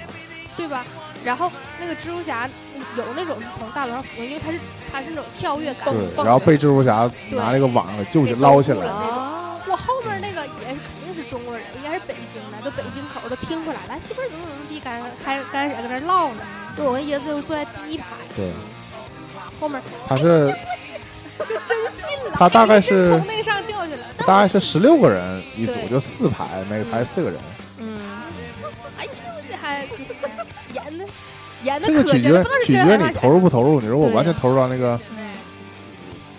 [0.54, 0.84] 对吧？
[1.26, 2.48] 然后那个蜘蛛侠
[2.96, 4.58] 有那种是从大楼上因为他是
[4.90, 8.78] 他是那种跳跃感，对，蹦然后被蜘蛛侠拿那个网给救起给捞起来。
[8.78, 9.02] 了。
[9.02, 16.42] 那种啊，我后面那个也是肯定是中国人，应该是北京的，都北京口都听出来了，媳妇儿怎么怎么地，刚开刚开始搁那唠呢，
[16.76, 18.04] 就我跟椰子就坐在第一排，
[18.36, 18.52] 对，
[19.58, 20.54] 后面他是
[21.40, 27.40] 就真信了，他大概是从那上掉下来，大概是十六个人一组，就四排，每排四个人。
[27.58, 27.65] 嗯，
[31.66, 33.80] 演的这个取决可真了，不知道是取决你投入不投入。
[33.80, 35.28] 你如果完全投入到那个嗯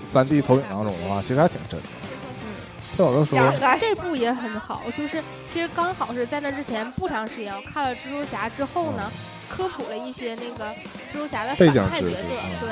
[0.04, 1.88] 三 D 投影当中的话，其实还挺真的。
[2.98, 9.12] 他有的时候嗯，这部也很好，就是其实刚好是在那之前不长时间，我看了蜘蛛侠之后呢，
[9.48, 10.72] 科普了一些那个
[11.13, 12.70] 蜘蛛侠的背景反派角色知识嗯，对，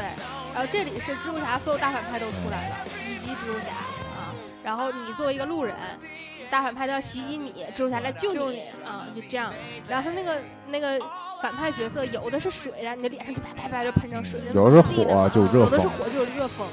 [0.56, 2.76] 然后这里是蜘蛛侠所有大反派都出来了，
[3.08, 3.76] 以及蜘蛛侠
[4.18, 5.76] 啊，然后你作为一个路人，
[6.56, 9.52] 大反派都要袭击你，蜘蛛侠来救你啊，就这样，
[9.90, 11.00] 然后他那个那个。
[11.42, 16.66] 反派角色有的是水，然后你的脸上就啪啪啪就喷上水，有的是火就有热有的是风火就有热风，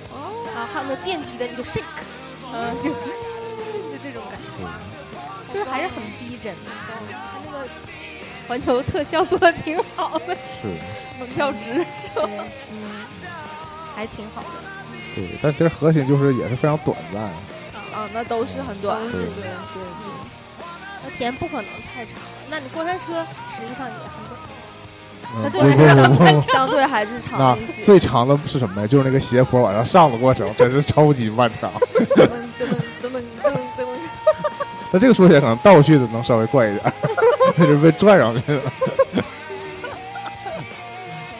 [0.54, 1.82] 啊，还有那电击的你就 shake，
[2.54, 2.96] 嗯，就就
[4.02, 5.52] 这种感觉。
[5.52, 6.94] 就是还是很逼真的，他
[7.44, 7.68] 那个
[8.48, 10.68] 环球特效做的挺好的，是
[11.18, 11.84] 门票值。
[12.16, 12.46] 嗯，
[13.94, 14.48] 还挺好的。
[15.14, 17.28] 对，但其实核心就是也是非常短暂。
[17.94, 19.50] 啊，那都是很短，对对对对
[21.04, 24.40] 那田不可能太长了，那你过山车实际上也很短。
[25.34, 27.82] 嗯那对不不我来讲不不对，相对还是 长一些。
[27.82, 28.86] 最长的是什么呀？
[28.86, 31.70] 就是那个斜坡往上上的过程，真是超级漫长。
[34.92, 36.92] 那这个说起来可能倒叙的能稍微快一点，
[37.56, 38.60] 那是被拽上去了。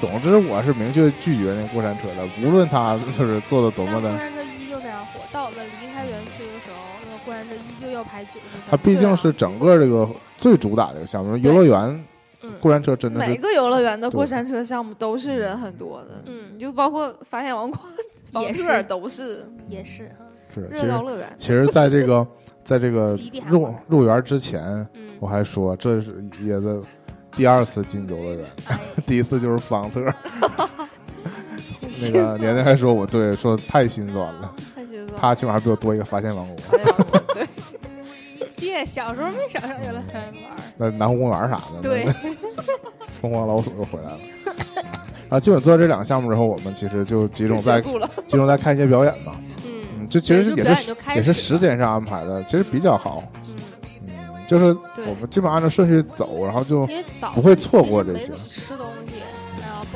[0.00, 4.10] 总之，我是明确拒绝那过山车的，无论他就是做的多么的，
[5.06, 5.20] 火。
[5.32, 8.62] 到我们离开园区的时候，那个过山车依旧要排九十分。
[8.70, 11.36] 它毕竟是整个这个最主打的一个项目。
[11.36, 12.04] 游乐园
[12.44, 17.80] 嗯过山车真的是每个游乐园的过山车项目都是人很多的，嗯你就包括发现王国、
[18.42, 20.10] 也是都是也是，
[20.52, 21.32] 是，其热实闹乐园。
[21.36, 22.26] 其实在这个
[22.64, 24.60] 在这个入入园之前，
[24.94, 26.80] 嗯，我还说这是也是
[27.36, 30.00] 第二次进游乐园，哎， 第一次就是方特。
[32.04, 34.54] 那个年年还说我对，说太心酸了，
[35.20, 36.56] 他起码还比我多一个发现王国。
[38.56, 40.56] 别小时候没少上游乐园玩儿。
[40.76, 42.06] 那南湖公园啥的，对，
[43.20, 44.18] 疯狂老鼠又回来了。
[45.28, 47.80] 然后基本做这两个项目之后，我们其实就集中在。
[47.80, 49.34] 集中在看一些表演嘛。
[49.66, 53.24] 嗯嗯，，这其实也是也是时间上安排的，其实比较好。
[53.48, 53.56] 嗯，
[54.06, 54.66] 嗯，就是
[55.06, 56.86] 我们基本按照顺序走，然后就
[57.34, 58.30] 不会错过这些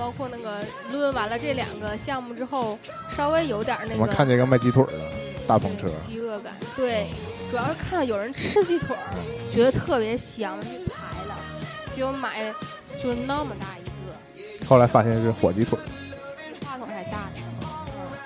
[0.06, 0.60] 包括那个
[0.92, 2.78] 论完了这两个项目之后，
[3.10, 4.92] 稍微有点那个我们看见一个卖鸡腿的
[5.48, 6.52] 大篷车，饥饿感。
[6.76, 7.08] 对，
[7.50, 9.02] 主要是看到有人吃鸡腿儿，
[9.50, 11.36] 觉得特别香，就排了，
[11.92, 12.54] 结果买
[13.02, 13.84] 就是那么大一
[14.60, 15.76] 个，后来发现是火鸡腿。
[16.36, 17.28] 比话筒还大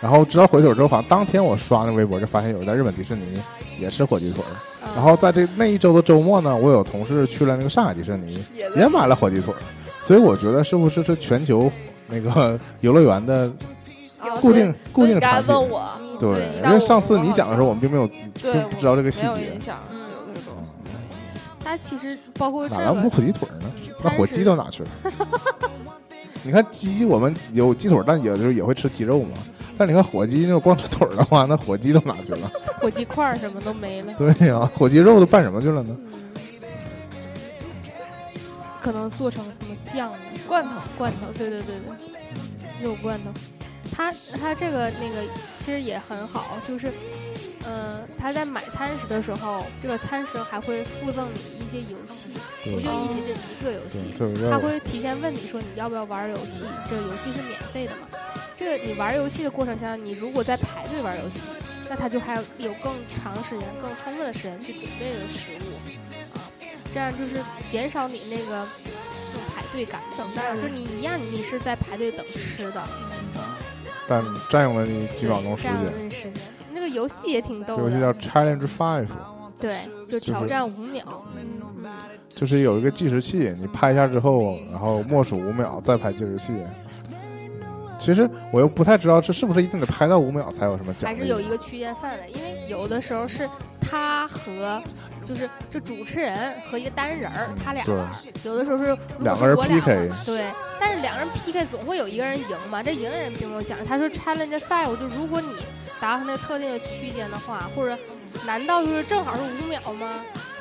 [0.03, 3.41] 然后知道火鸡腿之后，好像当天我刷那微博就发现有人在日本迪士尼
[3.79, 4.45] 也吃火鸡腿。
[4.51, 8.45] 嗯然后在这那一周的周末呢，我有同事去了那个上海迪士尼，
[8.77, 9.55] 也买了火鸡腿。
[10.11, 11.71] 所以我觉得是不是是全球
[12.09, 13.49] 那个游乐园的
[14.19, 15.55] 啊固定固定产品？
[15.55, 18.09] 问我，对，因为上次你讲的时候，我们并没有
[18.43, 20.73] 对不知道这个细节嗯有这个东西。
[21.65, 23.71] 它其实包括这哪来不个，火鸡腿呢？
[24.03, 24.89] 那火鸡食都哪去了？
[26.43, 29.39] 你看鸡，我们有鸡腿，但有的时候也会吃鸡肉嘛。
[29.79, 32.51] 但你看火鸡，那种光吃腿的话，那火鸡都哪去了？
[32.83, 34.13] 火鸡块什么都没了。
[34.19, 35.97] 对呀、火鸡肉都拌什么去了呢？
[36.13, 36.30] 嗯，
[38.81, 40.19] 可能做成什么酱呢？
[40.49, 43.31] 罐头，罐头，对对对对，肉罐头。
[43.93, 45.23] 它它这个那个
[45.59, 46.93] 其实也很好，就是，
[47.65, 52.31] 呃，他在买餐食的时候，这个餐食还会附赠你一些游戏，
[52.65, 54.15] 对不就一起这一个游戏
[54.51, 58.09] 他会提前问你说你要不要玩游戏，这个游戏是免费的嘛？
[58.57, 61.41] 这个你玩游戏的过程下，你如果在排队玩游戏，
[61.89, 66.10] 那他就还有有更长时间、更充分的时间去准备这个食物啊，
[66.93, 68.67] 这样就是减少你那个
[69.27, 72.83] 那种排队感，等待就你一样你是在排队等吃的，
[74.09, 76.05] 但占用了你几秒钟时这样的间。
[76.05, 76.33] 那时间。
[76.73, 79.09] 那个游戏也挺逗这游戏叫的，Challenge Five，
[79.61, 79.77] 对，
[80.09, 81.23] 就挑战五秒。
[82.29, 86.53] 就是有一个计时器，你拍一下之后，然后默数五秒，再拍计时器。
[88.01, 93.47] 其实我又不太知道这是不是一定得拍到五秒才有什么奖励，还是有一个区间范围，因为有的时候是
[93.79, 94.83] 他和
[95.25, 98.07] 就是这主持人和一个单人儿，他俩玩；
[98.43, 100.45] 有的时候是两个人 PK 玩对，
[100.81, 103.85] 但是两个人 PK 总会有一个人赢嘛，这赢的人并没有奖励。
[103.85, 105.55] 他说 Challenge Five 就如果你
[106.01, 107.97] 达到那个特定的区间的话，或者
[108.47, 110.09] 难道就是正好是五秒吗？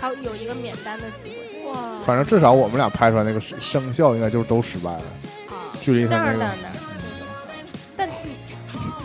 [0.02, 5.04] 他有一个免单的机会哇，反正至少我们俩拍出来那个声效应该就是都失败了，
[5.50, 5.72] 啊！
[5.80, 6.46] 距离他那个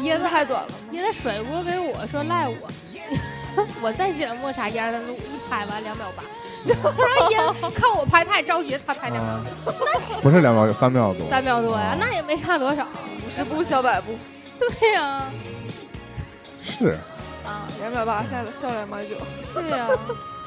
[0.04, 0.74] 椰子太短了吗？
[0.92, 2.54] 椰子甩锅给我说赖我，
[3.82, 6.22] 我再写了抹茶一二三四五，一拍完两秒八。
[6.64, 6.92] 然后
[7.30, 9.44] 椰子看我拍，他也着急，他拍两秒啊，
[10.22, 11.28] 不是两秒，九三秒多。
[11.30, 12.84] 三秒多呀，那也没差多少。
[12.84, 14.16] 五十步笑百步，
[14.58, 15.24] 对呀，
[16.62, 16.98] 是，
[17.44, 19.16] 啊，两秒八下笑两秒九。
[19.54, 19.88] 对呀。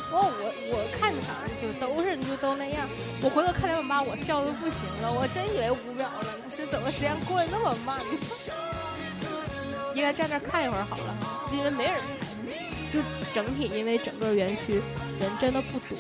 [0.09, 2.87] 我我我看他就都是就都那样，
[3.21, 8.03] 我回头看两秒八，我笑的不行了，我真以为五秒了呢，这怎么时间过得那么慢呢？
[9.97, 11.17] 应该站那儿看一会儿好了，
[11.51, 12.99] 因为没人拍，就
[13.33, 14.75] 整体因为整个园区
[15.19, 15.97] 人真的不多，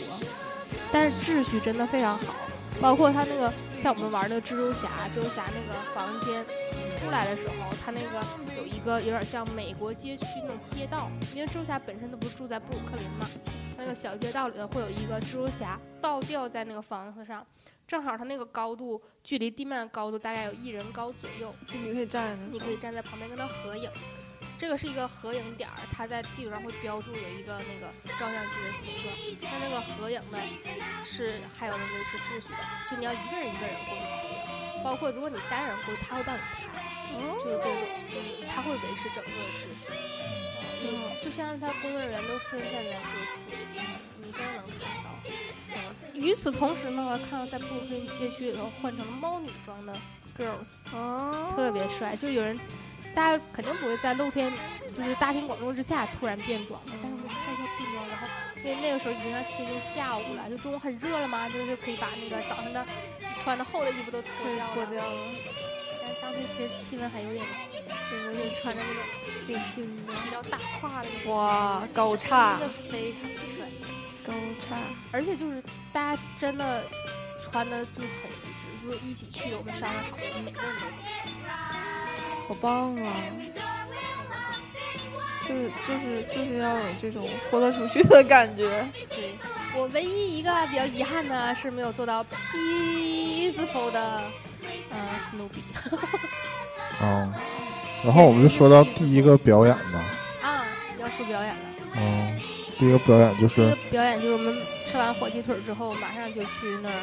[0.91, 2.35] 但是秩序真的非常好，
[2.79, 6.45] 包括他那个像我们玩那个蜘蛛侠，蜘蛛侠那个房间
[6.99, 8.23] 出来的时候，他那个
[8.55, 13.27] 有一个有点像美国街区那种街道，因为蜘蛛侠本身都不是住在布鲁克林嘛，
[13.75, 17.43] 那个小街道里头会有一个蜘蛛侠倒吊在那个房子上，
[17.87, 23.89] 正好它那个高度距离地面的高度大概有一人高左右，就你可以站着，你可以站在旁边跟他合影。
[24.59, 29.15] 这个是一个合影点儿，它在地图上会标注有一个那个照相机的形状。
[29.49, 30.37] 它那个合影呢，
[31.05, 32.59] 是还有人维持秩序的，
[32.89, 36.67] 就你要一个人一个人过去合影，包括如果你单人过去，他会帮你拍，
[37.39, 37.71] 就是这种，
[38.09, 39.93] 就是他会维持整个的秩序。
[40.81, 43.39] 你就相当于他工作人员都分散在各处，
[44.21, 45.09] 你真的能看到。
[45.73, 45.77] 嗯，
[46.13, 49.93] 与此同时呢，我还看到在布鲁克林街区里头换成了猫女装的
[50.37, 52.59] girls，哦，特别帅，就有人，
[53.13, 54.51] 大家肯定不会在露天，
[54.95, 58.27] 就是大庭广众之下突然变装的，但是我悄悄变装，然后
[58.63, 62.85] 因为那个时候已经要贴近下午了，就中午很热了嘛，就是可以把那个早上的
[63.43, 64.73] 穿的厚的衣服都脱掉了。
[64.73, 65.17] 脱掉了，
[66.49, 67.45] 其实气温还有点，
[68.11, 69.03] 就是有点穿着那种
[69.45, 70.13] 挺拼的。
[70.23, 73.65] 比较大胯的那种，哇，高叉真的非常的帅，
[74.25, 74.33] 高
[74.67, 74.77] 叉，
[75.11, 76.83] 而且就是大家真的
[77.43, 81.27] 穿的就很一致，就是一起去的，我们商量好的，每个人都这么穿。
[82.47, 83.13] 好棒啊！
[85.47, 88.69] 就是就是就是要有这种豁得出去的感觉。
[89.09, 89.37] 对
[89.77, 94.23] 我唯一一个比较遗憾的是没有做到 peaceful 的，
[94.89, 94.97] 呃
[95.29, 95.61] ，Snoopy
[96.99, 97.31] 哦，
[98.03, 100.03] 然后我们就说到第一个表演吧，
[100.41, 100.65] 啊，
[100.99, 101.61] 要说表演了。
[101.95, 102.35] 哦，
[102.79, 106.95] 第一个表演就是第一个表演就是我们吃完火鸡腿之后，马上就去那儿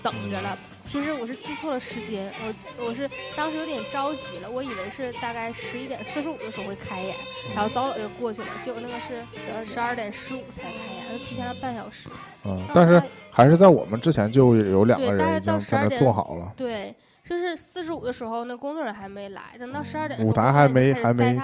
[0.00, 0.56] 等着了。
[0.86, 2.30] 其实我是记错了时间，
[2.78, 7.16] 我我是当时有点着急了，我以为是大概十一点四十五的时候会开演，
[7.56, 9.20] 然后早早就过去了，结果那个是
[9.64, 12.08] 十二点十五才开演，就提前了半小时。
[12.44, 21.36] 嗯，但是还是在我们之前就有两个人已经到在那12做好了，对，就是四十五的时候，那工作人员还没来，等到十二点的时候，舞台还没还没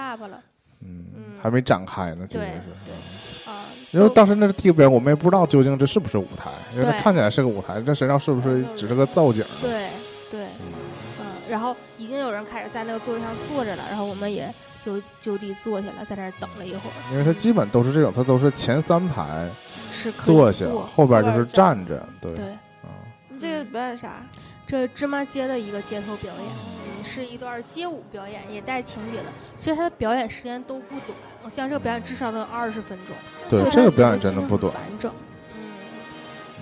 [0.79, 2.61] 嗯嗯，还没展开呢，其实对是。
[2.85, 2.97] 对，啊，
[3.93, 9.43] 因为当时那个表演，我们也不知道究竟这是不是舞台，因为它看起来是个舞台，这谁知道是不是只是个造景？
[9.61, 9.87] 对
[10.31, 10.45] 对，
[11.19, 14.51] 嗯，然后已经有人开始在那个座位上坐着了，然后我们也
[14.83, 19.47] 就就地坐下了，在那儿等了一会儿，因为它基本都是这种，它都是前三排
[19.93, 20.65] 是可以坐下，
[20.95, 22.45] 后边就是站站着，对，对，
[22.83, 22.89] 嗯，
[23.29, 24.25] 你这个表演啥？
[24.65, 26.45] 这芝麻街的一个街头表演，
[26.82, 29.25] 嗯，是一段街舞表演，也带情节的。
[29.57, 33.15] 其实他的表演时间都不短，我像这个表演至少都有二十分钟。
[33.49, 35.11] 对，这个表演真的不短，完整。
[35.55, 35.61] 嗯，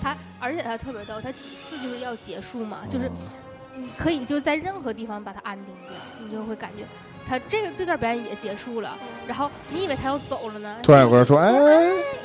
[0.02, 6.84] 他而且他特别逗，他几次就是要结束嘛，就是嗯你可以就在任何地方把它安定掉，你就会感觉
[7.28, 11.50] 他这个这段表演也结束了，然后你以为他要走了呢，突然有个人说：“哎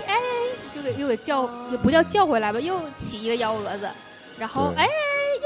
[0.09, 0.15] 哎，
[0.75, 3.89] 就给又给叫也不叫叫回来吧，又起一个幺蛾子，
[4.37, 4.89] 然后对哎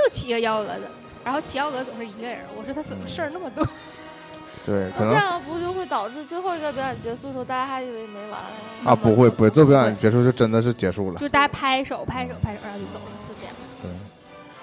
[0.03, 0.83] 又起一个幺蛾子，
[1.25, 3.67] 然后齐奥格总是一个人，我说他怎么事儿那么多？
[4.67, 8.41] 对， 可那这样不就会导致最后一个表演结束的时候，大家还以为没完？
[8.85, 13.55] 啊，不会不会，做表演结束就真的是结束了就，大家拍手拍手拍手，然后就走了，就这样。
[13.83, 13.91] 对，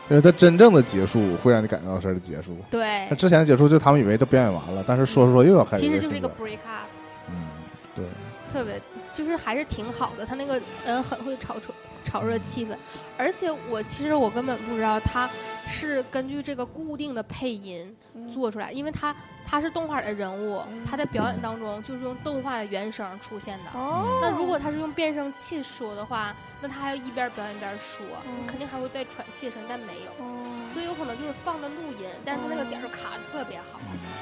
[0.10, 2.56] 因为他真正的结束会让你感觉到是的结束。
[2.70, 6.88] 对那，之前的结束就他们以为都表演完了，但是说着说着又要开始其实就是一个 break up。
[7.30, 7.48] 嗯，
[7.96, 8.06] 对，
[8.54, 8.80] 特别
[9.14, 10.26] 就是还是挺好的。
[10.26, 12.70] 他那个嗯很会炒出炒热气氛，
[13.18, 15.28] 而且我其实我根本不知道他
[15.68, 17.96] 是根据这个固定的配音
[18.34, 19.16] 做出来，因为他
[19.46, 23.72] 他是动画的人物，他在表演当中就是用动画的原声出现的。
[23.78, 28.48] 哦，那如果他是用变声器说的话，那他还要一边表演一边说，嗯。
[28.48, 30.46] 肯定还会带喘气声，但没有，哦。
[30.74, 33.80] 所以有可能就是放的录音，但是他那个点儿卡的特别好，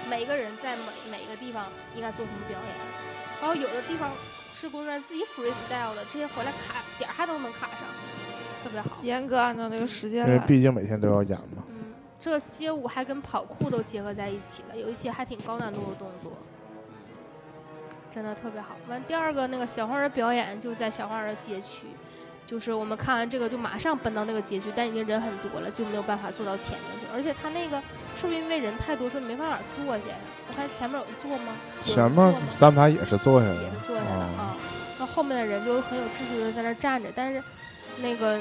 [0.10, 2.76] 每个人在每每一个地方应该做什么表演，
[3.40, 4.12] 然后有的地方
[4.54, 7.82] 是工作人员自己 freestyle 的，这些回来卡点儿还都能卡上，
[8.66, 8.98] 特别好。
[9.04, 10.34] 严格按照那个时间来。
[10.34, 11.64] 因为毕竟每天都要演嘛。
[11.70, 16.32] 嗯，这个街舞还跟跑酷都结合在一起了，有一些还挺高难度的动作，
[18.10, 18.76] 真的特别好。
[18.90, 21.86] 完，第二个那个小黄人表演就在小黄人的街区，
[22.44, 27.06] 就是我们看完这个就马上奔到那个街区，但已经人很多了，就没有办法坐到前面去。
[27.14, 27.80] 而且他那个
[28.16, 30.16] 是不是因为人太多，说你没办法坐下呀？
[30.50, 31.54] 我看前面有坐吗？
[31.78, 34.58] 有前面坐吗三排也是坐下的也是坐下的啊，啊。
[34.98, 37.44] 那后面的人就很有秩序的在那儿站着，但是
[38.02, 38.40] 那个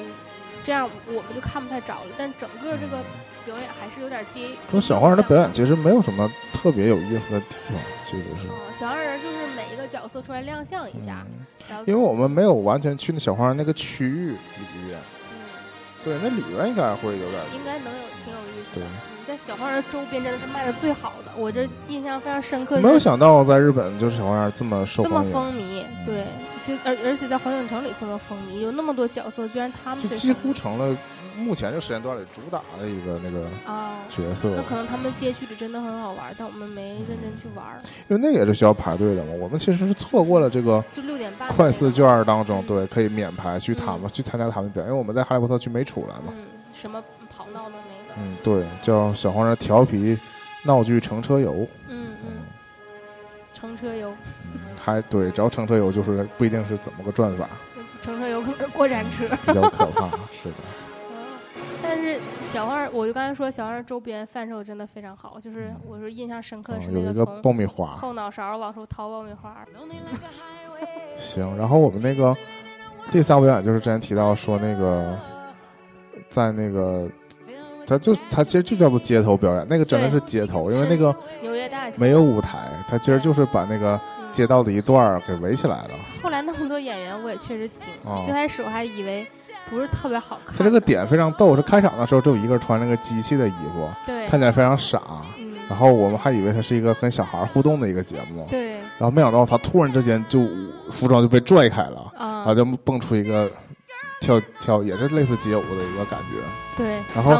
[0.63, 2.11] 这样我们就看不太着了。
[2.17, 3.03] 但整个这个
[3.45, 4.49] 表演还是有点跌。
[4.71, 8.79] 说小黄人的表演其其实没有什么特别有意思的地方，其实是。
[8.79, 14.99] 小黄人就是每一个角色出来亮相一下，嗯然后因为我们没有完全去那小黄人那个区域里面，
[15.33, 15.39] 嗯
[15.95, 18.87] 所以那里面应该会有点应该能有挺有意思的。
[18.87, 22.81] 嗯，在小黄人周边真的是卖的最好的，我这印象非常深刻。
[22.81, 26.25] 没有想到在日本就是小黄人这么受这么，风靡，对，
[26.67, 30.97] 就而而且在环影城里这么风靡，有那么多角色，居然他们就几乎成了
[31.37, 33.93] 目前这个时间段里主打的一个那个啊。
[34.09, 34.51] 角色。
[34.55, 37.67] 那可能他们街区里真的很好玩，但我们没认真去玩。
[38.09, 39.33] 因为那个也是需要排队的嘛。
[39.41, 46.25] 我们其实是错过了这个就六点半快四券儿当中，嗯对，可以免排去他们、去参加他们表演，因为我们在哈利波特区没出来嘛。
[46.29, 47.03] 嗯，什么
[48.17, 50.19] 嗯，对，叫小黄人调皮
[50.65, 51.53] 闹剧乘车游。
[51.89, 52.31] 嗯嗯，嗯，
[53.53, 54.13] 乘车游，
[54.45, 57.49] 嗯还对，只要乘车游就是不一定是怎么个转法，
[58.03, 59.27] 乘车游可能是过山车。
[59.47, 60.07] 比较可怕。
[60.31, 60.55] 是的，
[61.83, 67.89] 但是小二，我就刚才说小二周边贩售真的非常好，就是嗯我说印象深刻的是有一个从爆米花。
[67.95, 69.67] 后脑勺往出掏爆米花，
[71.17, 72.37] 行，然后我们那个
[73.11, 75.19] 第三个表演就是之前提到说那个
[76.29, 77.09] 在那个。
[77.87, 85.91] 他就他其实就叫做街头表演，那个真的是街头，因为那个纽约大街没有舞台，他其实就是把那个嗯街道的一段儿给围起来了。
[86.23, 87.93] 后来那么多演员，我也确实惊。
[88.05, 89.27] 哦最开始我还以为
[89.71, 90.57] 不是特别好看。
[90.57, 95.01] 他这个点非常逗，是开场的时候只有一个人穿那个机器的衣服，对，看起来非常傻。
[95.39, 100.47] 嗯，然后我们还以为他是一个跟小孩互动的一个节目，对然后没想到他突然之间就
[100.91, 103.51] 服装就被拽开了，然啊后，就蹦出一个
[104.21, 106.41] 跳跳，也是类似街舞的一个感觉。
[106.77, 107.33] 对，然后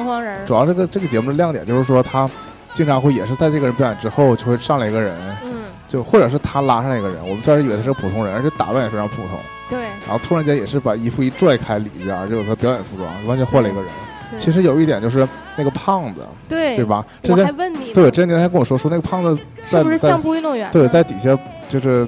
[0.47, 2.29] 主，要这个这个节目的亮点就是说，他
[2.73, 9.39] 经常会也是在这个人表演之后，就会上来一个人，嗯，就或者是他拉上来一个人，我们虽然以为他是普通人，而且打扮也非常普通，
[9.71, 13.91] 对然后突然间也是把衣服一拽开，里边就有他表演服装，完全换了一个人。
[14.31, 16.85] 对，其实有一点就是那个胖子，对对？
[16.85, 17.05] 吧？
[17.23, 20.71] 之前问你，对，之前您还跟我说说那个胖子是不是相扑运动员？
[20.71, 21.37] 对在底下
[21.69, 22.07] 就是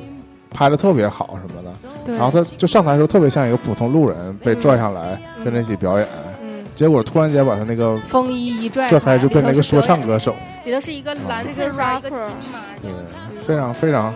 [0.50, 5.44] 拍的特别好什么的，然后他就上台的时候特别像一个普通路人被拽上来嗯。
[5.44, 6.08] 跟着一起表演，
[6.42, 10.34] 嗯，结果突然间把他那个风衣一拽拽开就变成一个说唱歌，手，
[10.64, 12.90] 里头是一个蓝色的，一个 rapper 金马对，，
[13.38, 14.14] 非常非常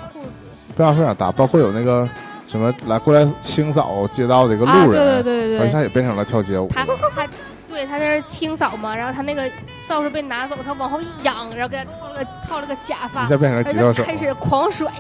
[0.74, 2.08] 非常非常大，包括有那个
[2.46, 6.68] 什么来过来清扫街道的一个路人，好对对对对，像也变成了跳街舞。
[6.74, 7.28] 他他
[7.68, 9.48] 对他在那儿清扫嘛，然后他那个
[9.82, 14.90] 扫帚被拿走，他往后一仰，然后给他套了个套了个假发一，下变成了而吉他手，开始狂甩，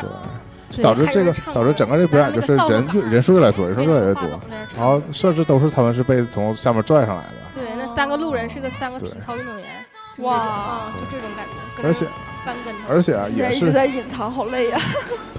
[0.00, 0.10] 对，对
[0.80, 4.40] 导致这个导致整个这表演就是人越人数越来越多，人数越来越多，
[4.76, 9.66] 然后设置都是他们是被从下面拽上来的，对，那三个路人是个三个体操运动员，
[10.20, 11.44] 哇就这种感
[11.76, 12.06] 觉，而且
[12.44, 14.80] 翻跟头，而且啊也是在一直在隐藏，好累呀。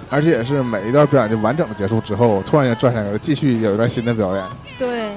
[0.09, 4.45] 而且也是每一段表演就完整的结束之后，突然间拽上来了，继续有一段新的表演。
[4.77, 5.09] 对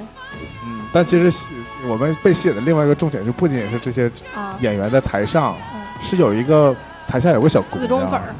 [0.63, 1.47] 嗯，但其实吸
[1.87, 6.75] 我们被吸引的另外一个重点就不仅仅是这些啊，演员在台上，嗯是有一个
[7.07, 8.35] 台下有个小姑娘死忠粉，儿，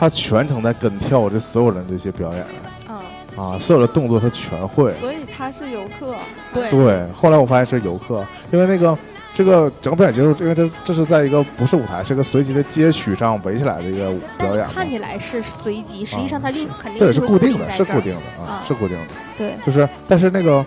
[0.00, 2.40] 嗯她全程在跟跳这所有人这些表演。
[2.88, 3.04] 啊，
[3.36, 4.92] 啊，所有的动作他全会。
[4.94, 6.16] 所以他是游客，
[6.54, 6.70] 对。
[6.70, 8.96] 对，后来我发现是游客，因为那个
[9.34, 14.66] 这个整个表演结束，因为这这是在一个不是舞台，是个随机的街区上围起来的一个表演。
[14.68, 18.56] 看起来是随机，实际上它就肯定对，是固定的，是固定的啊。
[18.56, 19.06] 啊，是固定的。
[19.36, 20.64] 对，就是，但是那个，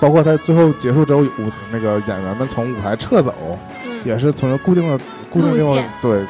[0.00, 3.34] 包括他最后结束之后，舞那个演员们从舞台撤走，
[3.84, 4.98] 嗯，也是从一个固定的
[5.30, 5.88] 固定地方路线。
[6.02, 6.24] 对，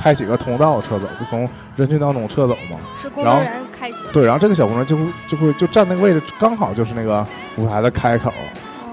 [0.00, 1.46] 开启个通道撤走，就从
[1.76, 2.78] 人群当中撤走嘛。
[2.96, 7.26] 是工然后作人员开启，对，然后这个小姑娘就会就会就站那个位置，刚好就是那个
[7.56, 8.32] 舞台的开口，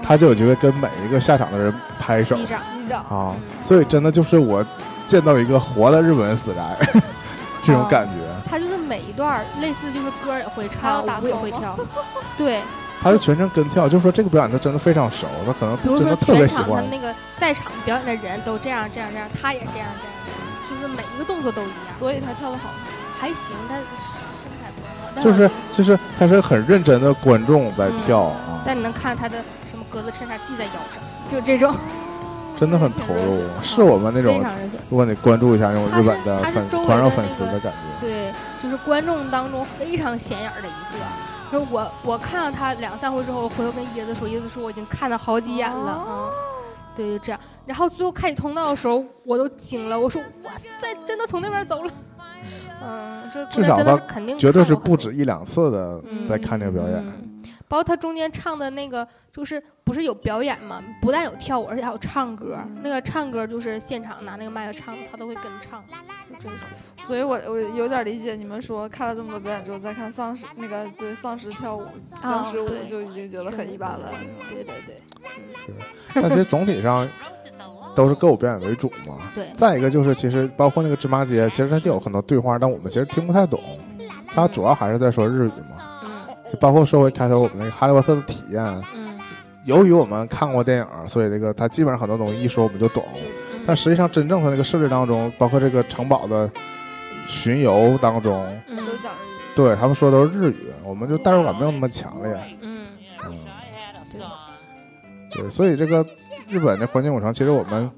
[0.02, 2.36] 她就有机会跟每一个下场的人拍手。
[2.36, 4.62] 机长，机长啊嗯，所以真的就是我
[5.06, 6.76] 见到一个活的日本人死宅
[7.64, 7.88] 这种哦。
[7.90, 8.12] 感觉。
[8.50, 11.78] 他就是每一段类似就是歌也会唱，打光吗舞也会跳，
[12.36, 12.60] 对，
[13.02, 16.82] 他就全程跟跳，就是说这个表演他真的非常熟，他可能比如说真的特别全喜欢。
[16.82, 20.17] 场他那个在场表演的人都这样这样这样，他也这样这样，
[20.68, 22.70] 就是每一个动作都一样，所以他跳的好。
[23.18, 23.84] 还行，他身
[24.62, 31.74] 材不错，但就是就是他是很认真的观众在跳啊，但你能看他的什么格子衬衫系在腰上，就这种
[32.56, 34.44] 真的很投入，是我们那种。
[34.88, 38.06] 如果你关注一下那种日本的粉周围狂热粉丝的感觉。
[38.06, 41.04] 对，就是观众当中非常显眼儿的一个。
[41.50, 46.30] 就是我，我看到他两三回之后，我回头跟椰子说，椰子说我已经看了好几眼了啊、哦
[46.98, 47.40] 对，就这样。
[47.64, 51.90] 然后最后开启通道的时候，我都惊了，我说哇塞，真的从那边走了。
[52.82, 56.96] 嗯，这至少真的是他肯定绝对是不止一两次的嗯在看这个表演。
[57.06, 57.27] 嗯
[57.68, 60.82] 包括他中间唱的那个，就是不是有表演嘛？
[61.02, 62.56] 不但有跳舞，而且还有唱歌。
[62.58, 65.84] 嗯那个唱歌就是现场拿那个麦克唱，他都会跟唱，
[66.30, 66.58] 就这种。
[66.98, 71.84] 所以我我有点理解你们说看了这么多表演之后再看丧尸那个对丧尸跳舞、
[72.22, 74.10] 僵尸舞就已经觉得很一般了。
[74.48, 74.96] 对对对
[76.14, 77.06] 但其实总体上
[77.94, 79.30] 都是歌舞表演为主嘛。
[79.34, 83.60] 对，再一个就是，其实包括那个芝麻街，其实它就有很多对话，但我们其实听不太懂。
[84.28, 85.87] 它主要还是在说日语嘛。
[86.48, 89.18] 嗯就包括说回开头我们那个哈利波特的体验，嗯
[89.64, 93.04] 由于我们看过电影，所以这个它基本上很多东西一说我们就懂。
[93.52, 93.60] 嗯。
[93.66, 96.50] 但实际上真正它那个设置当中，包括这个城堡的
[97.26, 98.78] 巡游当中，嗯。
[99.54, 102.32] 对他们说的都是日语，我们就代入感没有那么强烈。
[102.60, 102.86] 嗯，
[103.26, 103.34] 嗯，
[105.28, 106.06] 对，所以这个
[106.48, 107.90] 日本的环境影城，其实我们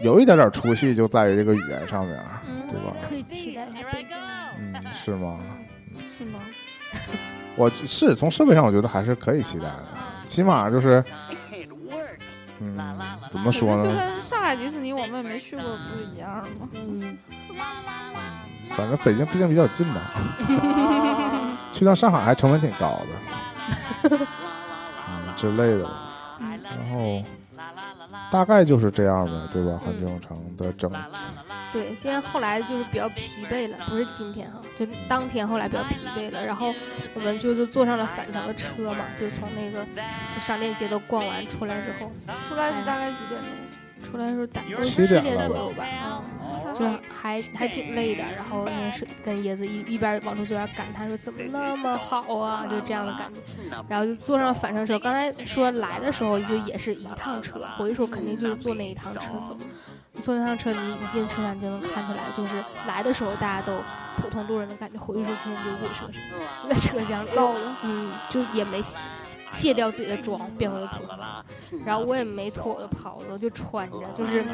[0.00, 2.94] 有一点点出戏，就在于这个语言上面，嗯对吧？
[3.08, 4.50] 可以期待一下。
[4.58, 5.38] 嗯，是吗？
[7.56, 9.84] 我是从设备上，我觉得还是可以期待的，
[10.26, 11.02] 起码就是，
[12.60, 12.74] 嗯，
[13.30, 13.96] 怎么说呢就呢？
[13.96, 16.68] 跟上海迪士尼我们也没去过，不是一样吗？
[16.74, 17.18] 嗯，
[18.70, 23.00] 反正北京毕竟比较近嘛，啊 去趟上海还成本挺高
[24.10, 24.18] 的，
[25.08, 25.88] 嗯之类的。
[26.38, 27.22] 然后
[28.32, 29.76] 大概就是这样呗，对吧？
[29.76, 30.90] 环球影城的整
[31.74, 36.72] 对，现在后来就是比较疲惫了，不是今天哈，就当天后来比较疲惫了，然后
[37.16, 39.84] 我们就是坐上了返程的车嘛，就从那个
[40.32, 42.08] 就商店街都逛完出来之后，
[42.48, 43.50] 出来是大概几点钟？
[44.04, 45.84] 出来的时候大概七七点左右吧，
[46.66, 48.22] 嗯，就还还挺累的。
[48.36, 53.40] 然后那是跟椰子一一边往出坐，一边感叹说怎么那么好啊，就这样的感觉。
[53.88, 54.98] 然后就坐上了返程车。
[54.98, 59.56] 刚才说来的时候就也是一趟车，回的时候肯定就是坐那一趟车走。
[60.22, 63.72] 坐那趟车，你一进车站就能看出来，就是来的时候大家都
[64.16, 66.22] 普通路人的感觉，回去的时候就是牛鬼蛇神，
[66.62, 67.30] 就在车厢里，
[67.82, 68.80] 嗯，就也没
[69.54, 71.84] 卸卸掉自己的妆，变回了普通人。
[71.86, 74.44] 然后我也没脱我的袍子，我就穿着，就是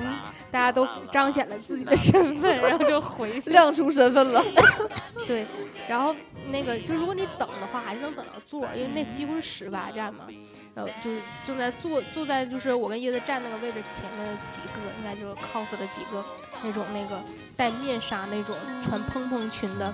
[0.51, 3.51] 大家都彰显了自己的身份，然后就回去。
[3.51, 4.44] 亮出身份了。
[5.26, 5.46] 对，
[5.88, 6.14] 然后
[6.51, 10.24] 那个就如果你等的话，还是能等到座儿，因为那几乎是十八站嘛。
[10.72, 16.24] 然后就是正在坐坐在就是我跟叶子站那个位置前面的几个，应该就是 cos 了几个
[16.62, 17.20] 那种那个
[17.57, 19.92] 戴面纱那种穿蓬蓬裙的，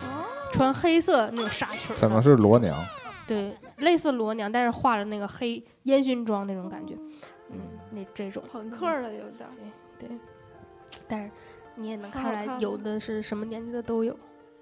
[0.52, 2.76] 穿黑色那种纱裙可能，是罗娘，
[3.26, 6.94] 对，类似罗娘，但是化了那个黑烟熏妆那种感觉，
[7.50, 7.58] 嗯，
[7.90, 9.52] 那这种朋克的有点儿。
[9.98, 10.08] 对，
[11.08, 11.30] 但是
[11.74, 14.16] 你也能看出来，有的是什么年纪的都有，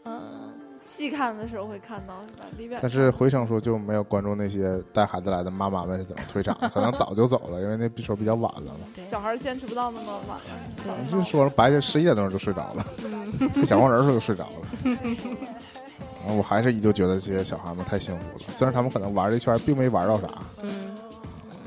[0.04, 0.52] 嗯。
[0.86, 2.44] 细看的时候会看到是吧？
[2.58, 8.80] 里边但是回声说就没有关注那些带孩子来的妈妈们是怎么退场的，可能早就走了，因为那时候比较晚了嘛。
[8.94, 11.10] 对，小孩儿坚持不到那么晚了。
[11.10, 14.50] 就说了白天十一点钟就睡着了，嗯，跟小黄人时候就睡着了。
[16.26, 20.28] 我还是依旧觉得这些小孩们太幸福了，虽然他们可能玩了一圈并没玩到啥，
[20.62, 20.94] 嗯，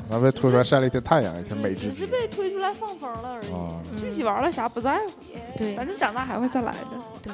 [0.10, 3.52] 然后被推出来晒了一天太阳，一天美滋滋只是被推出来放风了而已。
[3.54, 3.70] 啊。
[4.00, 5.12] 具体玩了啥不在乎，
[5.58, 7.32] 对反正长大还会再来的。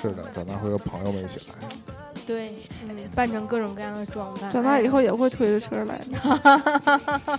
[0.00, 1.54] 是的，长大会和朋友们一起来。
[2.26, 2.52] 对，
[2.88, 4.52] 嗯，扮成各种各样的装扮。
[4.52, 7.38] 长大以后也会推着车来的。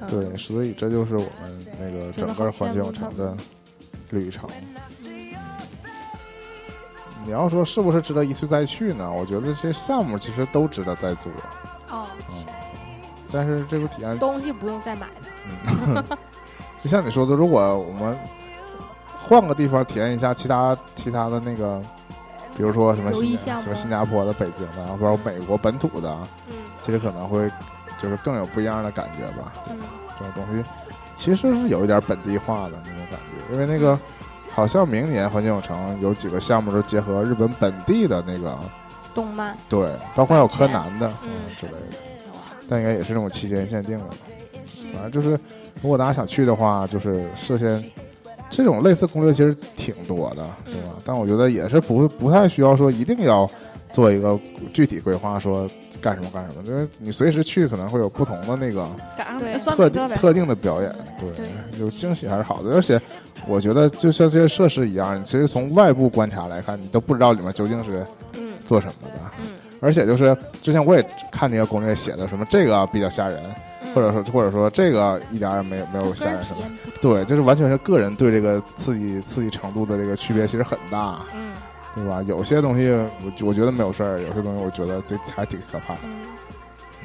[0.00, 3.36] 嗯，对，所以这就是我们那个整个环球影城的
[4.10, 4.48] 旅程。
[7.24, 9.10] 你要说是不是值得一去再去呢？
[9.10, 11.30] 我觉得这些项目其实都值得再做，
[11.90, 12.44] 哦，嗯。
[13.30, 15.12] 但是这个体验，东西不用再买了。
[15.86, 16.04] 嗯，
[16.82, 18.18] 就像你说的，如果我们
[19.26, 21.80] 换个地方体验一下其他其他的那个，
[22.56, 26.14] 比如说什么新什么新加坡的、北京的，或者美国本土的，
[26.50, 26.56] 嗯。
[26.84, 27.50] 其实可能会
[27.98, 29.52] 就是更有不一样的感觉吧。
[29.70, 29.78] 嗯。
[30.18, 30.68] 这种东西
[31.16, 33.98] 其实是有一点本地化的那种感觉，因为那个
[34.54, 38.58] 好像明年环球影城有几个项目是结合日本本地的那个，
[39.14, 41.96] 动漫，对，包括还有柯南的嗯之类的，
[42.68, 44.04] 但应该也是这种期间限定的。
[44.92, 45.30] 反正就是，
[45.80, 47.82] 如果大家想去的话，就是事先
[48.50, 50.96] 这种类似攻略其实挺多的，是吧？
[51.04, 53.48] 但我觉得也是不不太需要说一定要
[53.90, 54.38] 做一个
[54.74, 55.68] 具体规划，说
[56.02, 58.86] 干什么干什么，就是你随时去可能会有不同的那个
[59.76, 61.30] 特特定的表演，对，
[61.78, 62.74] 有惊喜还是好的。
[62.74, 63.00] 而且
[63.46, 69.14] 我觉得就像这些设施一样，你其实从外部观察来看，你都不知道里面究竟是嗯做什么的。
[69.38, 69.46] 嗯，
[69.80, 73.40] 而且就是之前我也看这个攻略写的什么这个比较吓人，
[73.84, 76.60] 嗯或者说或者说这个一点也没有没有吓人人什么。
[77.00, 81.51] 对，就是完全是个人对这个刺激刺激程度的这个区别其实很大，嗯
[81.94, 82.22] 对吧？
[82.22, 85.94] 有些东西我我觉得没有事儿，有些东西我觉得这还挺可怕。
[86.04, 86.26] 嗯，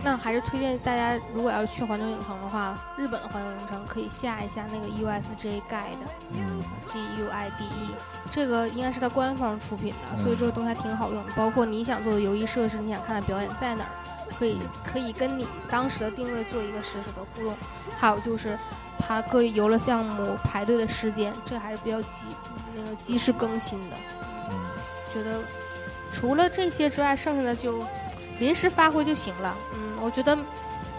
[0.03, 6.07] 那还是推荐大家，如果要是去环球影城的话，日本的环球影城可以下一下那个 USJ Guide。
[6.33, 6.61] 嗯
[6.91, 7.89] G U I D E，
[8.31, 11.31] 这个应该是它官方出品的，嗯所以这个东西还挺好用的。
[11.35, 13.91] 包括你想做的游艺设施，你想看的表演在哪儿，
[14.39, 17.53] 可以可以跟你当时的定位做一个实时的互动。
[17.99, 18.57] 还有就是
[18.99, 22.27] 它各游乐项目排队的时间，这还是比较及
[22.75, 23.95] 那个及时更新的。
[25.09, 25.39] 嗯觉得
[26.13, 27.83] 除了这些之外，剩下的就
[28.39, 29.55] 临时发挥就行了。
[29.73, 30.37] 嗯，我觉得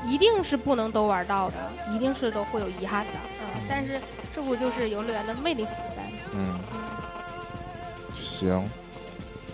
[0.05, 1.57] 一定是不能都玩到的，
[1.93, 3.13] 一定是都会有遗憾的。
[3.43, 4.01] 嗯，但是
[4.35, 6.19] 这不就是游乐园的魅力所在吗？
[6.35, 6.79] 嗯，嗯。
[8.15, 8.65] 行，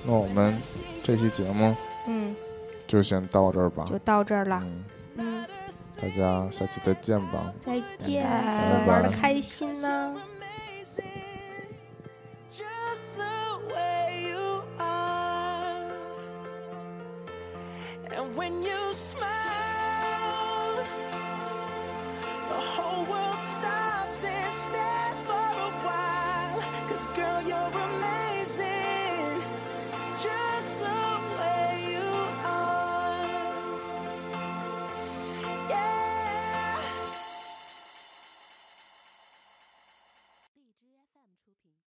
[0.04, 0.56] 那我们
[1.02, 1.74] 这期节目
[2.08, 2.34] 嗯，
[2.86, 3.84] 就先到这儿吧。
[3.86, 4.62] 就到这儿了。
[4.64, 4.84] 嗯，
[5.16, 5.46] 嗯，
[6.00, 7.52] 大家下期再见吧。
[7.64, 10.14] 再见，拜拜玩的开心呢。
[18.16, 19.26] And when you smile,
[22.48, 26.60] the whole world stops and stares for a while.
[26.88, 28.13] Cause girl, you're amazing.